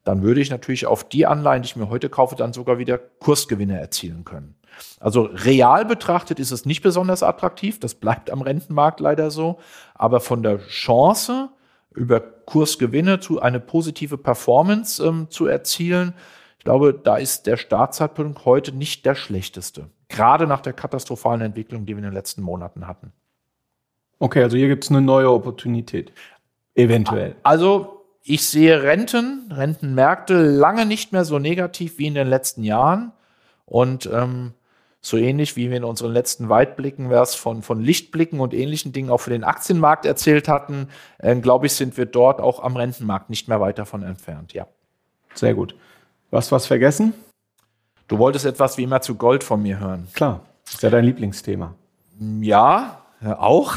dann 0.04 0.24
würde 0.24 0.42
ich 0.42 0.50
natürlich 0.50 0.88
auf 0.88 1.08
die 1.08 1.28
Anleihen, 1.28 1.62
die 1.62 1.68
ich 1.68 1.76
mir 1.76 1.90
heute 1.90 2.10
kaufe, 2.10 2.36
dann 2.36 2.54
sogar 2.54 2.80
wieder 2.80 2.98
Kursgewinne 2.98 3.80
erzielen 3.80 4.24
können. 4.24 4.56
Also 5.00 5.24
real 5.24 5.86
betrachtet 5.86 6.40
ist 6.40 6.52
es 6.52 6.66
nicht 6.66 6.82
besonders 6.82 7.22
attraktiv, 7.22 7.80
das 7.80 7.96
bleibt 7.96 8.32
am 8.32 8.42
Rentenmarkt 8.42 9.02
leider 9.02 9.30
so, 9.30 9.60
aber 9.94 10.22
von 10.22 10.42
der 10.42 10.60
Chance, 10.60 11.50
über 11.94 12.22
Kursgewinne 12.22 13.20
zu 13.20 13.42
eine 13.42 13.60
positive 13.60 14.18
Performance 14.18 15.04
ähm, 15.04 15.28
zu 15.30 15.48
erzielen, 15.48 16.14
ich 16.58 16.64
glaube, 16.64 16.94
da 16.94 17.18
ist 17.18 17.46
der 17.46 17.58
Startzeitpunkt 17.58 18.46
heute 18.46 18.72
nicht 18.72 19.06
der 19.06 19.16
schlechteste. 19.16 19.90
Gerade 20.08 20.48
nach 20.48 20.62
der 20.62 20.74
katastrophalen 20.74 21.42
Entwicklung, 21.42 21.86
die 21.86 21.94
wir 21.94 22.00
in 22.00 22.04
den 22.04 22.14
letzten 22.14 22.42
Monaten 22.42 22.88
hatten. 22.88 23.14
Okay, 24.20 24.44
also 24.44 24.58
hier 24.58 24.68
gibt 24.68 24.84
es 24.84 24.90
eine 24.90 25.02
neue 25.02 25.32
Opportunität. 25.32 26.12
Eventuell. 26.76 27.36
Also 27.44 28.04
ich 28.24 28.46
sehe 28.46 28.84
Renten, 28.84 29.52
Rentenmärkte 29.52 30.42
lange 30.42 30.86
nicht 30.86 31.12
mehr 31.12 31.26
so 31.26 31.40
negativ 31.40 31.98
wie 31.98 32.08
in 32.08 32.14
den 32.14 32.28
letzten 32.28 32.64
Jahren. 32.64 33.12
Und 33.66 34.10
ähm, 34.12 34.54
so 35.02 35.18
ähnlich 35.18 35.56
wie 35.56 35.70
wir 35.70 35.78
in 35.78 35.84
unseren 35.84 36.12
letzten 36.12 36.50
Weitblicken 36.50 37.10
was 37.10 37.36
von, 37.36 37.62
von 37.62 37.82
Lichtblicken 37.82 38.40
und 38.40 38.54
ähnlichen 38.54 38.92
Dingen 38.92 39.10
auch 39.10 39.20
für 39.20 39.30
den 39.30 39.44
Aktienmarkt 39.44 40.06
erzählt 40.06 40.48
hatten, 40.48 40.90
äh, 41.20 41.36
glaube 41.36 41.68
ich, 41.68 41.74
sind 41.74 41.98
wir 41.98 42.06
dort 42.06 42.42
auch 42.42 42.62
am 42.62 42.76
Rentenmarkt 42.76 43.30
nicht 43.30 43.48
mehr 43.48 43.62
weit 43.62 43.80
davon 43.80 44.04
entfernt, 44.04 44.54
ja. 44.54 44.68
Sehr 45.34 45.54
gut. 45.54 45.76
Du 46.32 46.38
hast 46.38 46.52
was 46.52 46.68
vergessen? 46.68 47.14
Du 48.08 48.18
wolltest 48.18 48.46
etwas 48.46 48.78
wie 48.78 48.84
immer 48.84 49.02
zu 49.02 49.16
Gold 49.16 49.44
von 49.44 49.62
mir 49.62 49.80
hören. 49.80 50.08
Klar, 50.14 50.42
ist 50.66 50.84
ja 50.84 50.90
dein 50.90 51.06
Lieblingsthema. 51.06 51.74
Ja, 52.42 53.06
auch. 53.22 53.76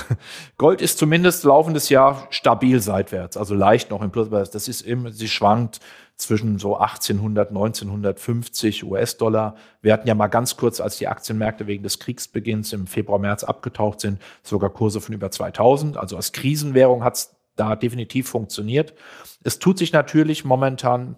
Gold 0.59 0.81
ist 0.81 0.99
zumindest 0.99 1.45
laufendes 1.45 1.89
Jahr 1.89 2.27
stabil 2.31 2.81
seitwärts, 2.81 3.37
also 3.37 3.55
leicht 3.55 3.91
noch 3.91 4.03
im 4.03 4.11
Plus. 4.11 4.29
Das 4.31 4.69
ist 4.69 4.83
immer, 4.83 5.11
sie 5.11 5.29
schwankt 5.29 5.81
zwischen 6.17 6.59
so 6.59 6.77
1800, 6.77 7.49
1950 7.49 8.85
US-Dollar. 8.85 9.57
Wir 9.81 9.93
hatten 9.93 10.07
ja 10.07 10.15
mal 10.15 10.29
ganz 10.29 10.57
kurz, 10.57 10.81
als 10.81 10.99
die 10.99 11.09
Aktienmärkte 11.09 11.67
wegen 11.67 11.83
des 11.83 11.99
Kriegsbeginns 11.99 12.73
im 12.73 12.87
Februar, 12.87 13.19
März 13.19 13.45
abgetaucht 13.45 14.01
sind, 14.01 14.21
sogar 14.43 14.71
Kurse 14.71 15.01
von 15.01 15.15
über 15.15 15.31
2000. 15.31 15.97
Also 15.97 16.17
als 16.17 16.33
Krisenwährung 16.33 17.03
hat 17.03 17.17
es 17.17 17.37
da 17.57 17.77
definitiv 17.77 18.29
funktioniert. 18.29 18.95
Es 19.43 19.59
tut 19.59 19.79
sich 19.79 19.93
natürlich 19.93 20.45
momentan 20.45 21.17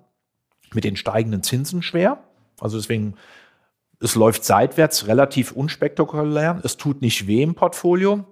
mit 0.72 0.84
den 0.84 0.96
steigenden 0.96 1.42
Zinsen 1.42 1.82
schwer. 1.82 2.18
Also 2.60 2.78
deswegen, 2.78 3.14
es 4.04 4.14
läuft 4.14 4.44
seitwärts 4.44 5.06
relativ 5.06 5.52
unspektakulär. 5.52 6.60
Es 6.62 6.76
tut 6.76 7.00
nicht 7.00 7.26
weh 7.26 7.42
im 7.42 7.54
Portfolio. 7.54 8.24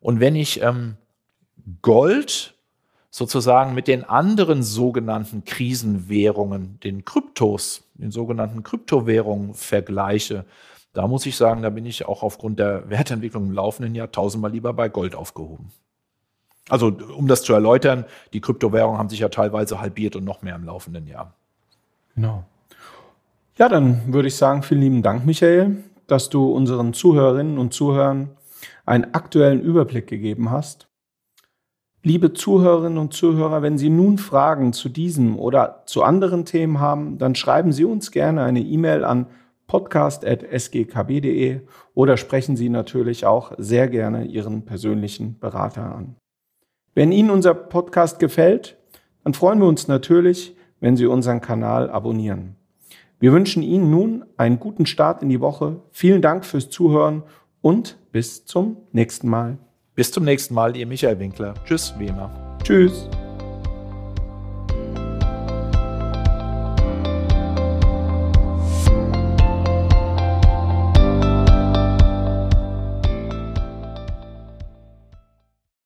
Und 0.00 0.18
wenn 0.18 0.34
ich 0.34 0.62
ähm, 0.62 0.96
Gold 1.82 2.54
sozusagen 3.10 3.74
mit 3.74 3.86
den 3.86 4.04
anderen 4.04 4.62
sogenannten 4.62 5.44
Krisenwährungen, 5.44 6.80
den 6.80 7.04
Kryptos, 7.04 7.82
den 7.94 8.10
sogenannten 8.10 8.62
Kryptowährungen 8.62 9.52
vergleiche, 9.52 10.46
da 10.94 11.06
muss 11.06 11.26
ich 11.26 11.36
sagen, 11.36 11.62
da 11.62 11.70
bin 11.70 11.86
ich 11.86 12.06
auch 12.06 12.22
aufgrund 12.22 12.58
der 12.58 12.88
Wertentwicklung 12.88 13.44
im 13.44 13.52
laufenden 13.52 13.94
Jahr 13.94 14.10
tausendmal 14.10 14.50
lieber 14.50 14.72
bei 14.72 14.88
Gold 14.88 15.14
aufgehoben. 15.14 15.70
Also 16.68 16.86
um 17.16 17.28
das 17.28 17.42
zu 17.42 17.52
erläutern, 17.52 18.06
die 18.32 18.40
Kryptowährungen 18.40 18.98
haben 18.98 19.08
sich 19.08 19.20
ja 19.20 19.28
teilweise 19.28 19.80
halbiert 19.80 20.16
und 20.16 20.24
noch 20.24 20.42
mehr 20.42 20.54
im 20.54 20.64
laufenden 20.64 21.06
Jahr. 21.06 21.34
Genau. 22.14 22.44
Ja, 23.60 23.68
dann 23.68 24.12
würde 24.12 24.26
ich 24.26 24.34
sagen, 24.34 24.64
vielen 24.64 24.80
lieben 24.80 25.02
Dank, 25.02 25.24
Michael, 25.24 25.76
dass 26.08 26.30
du 26.30 26.50
unseren 26.50 26.94
Zuhörerinnen 26.94 27.58
und 27.58 27.72
Zuhörern 27.72 28.30
einen 28.84 29.14
aktuellen 29.14 29.60
Überblick 29.60 30.08
gegeben 30.08 30.50
hast 30.50 30.90
Liebe 32.02 32.32
Zuhörerinnen 32.32 32.96
und 32.96 33.12
Zuhörer, 33.12 33.60
wenn 33.60 33.76
Sie 33.76 33.90
nun 33.90 34.16
Fragen 34.16 34.72
zu 34.72 34.88
diesem 34.88 35.38
oder 35.38 35.82
zu 35.84 36.02
anderen 36.02 36.46
Themen 36.46 36.80
haben, 36.80 37.18
dann 37.18 37.34
schreiben 37.34 37.72
Sie 37.72 37.84
uns 37.84 38.10
gerne 38.10 38.42
eine 38.42 38.60
E-Mail 38.60 39.04
an 39.04 39.26
podcast.sgkb.de 39.66 41.60
oder 41.92 42.16
sprechen 42.16 42.56
Sie 42.56 42.70
natürlich 42.70 43.26
auch 43.26 43.52
sehr 43.58 43.86
gerne 43.88 44.24
Ihren 44.24 44.64
persönlichen 44.64 45.38
Berater 45.38 45.94
an. 45.94 46.16
Wenn 46.94 47.12
Ihnen 47.12 47.28
unser 47.28 47.52
Podcast 47.52 48.18
gefällt, 48.18 48.78
dann 49.22 49.34
freuen 49.34 49.60
wir 49.60 49.68
uns 49.68 49.86
natürlich, 49.86 50.56
wenn 50.80 50.96
Sie 50.96 51.04
unseren 51.04 51.42
Kanal 51.42 51.90
abonnieren. 51.90 52.56
Wir 53.20 53.32
wünschen 53.32 53.62
Ihnen 53.62 53.90
nun 53.90 54.24
einen 54.38 54.58
guten 54.58 54.86
Start 54.86 55.22
in 55.22 55.28
die 55.28 55.42
Woche. 55.42 55.82
Vielen 55.90 56.22
Dank 56.22 56.46
fürs 56.46 56.70
Zuhören 56.70 57.22
und 57.60 57.98
bis 58.12 58.46
zum 58.46 58.78
nächsten 58.92 59.28
Mal. 59.28 59.58
Bis 59.94 60.10
zum 60.10 60.24
nächsten 60.24 60.54
Mal, 60.54 60.74
ihr 60.74 60.86
Michael 60.86 61.18
Winkler. 61.18 61.52
Tschüss, 61.66 61.92
wie 61.98 62.06
immer. 62.06 62.30
Tschüss. 62.62 63.10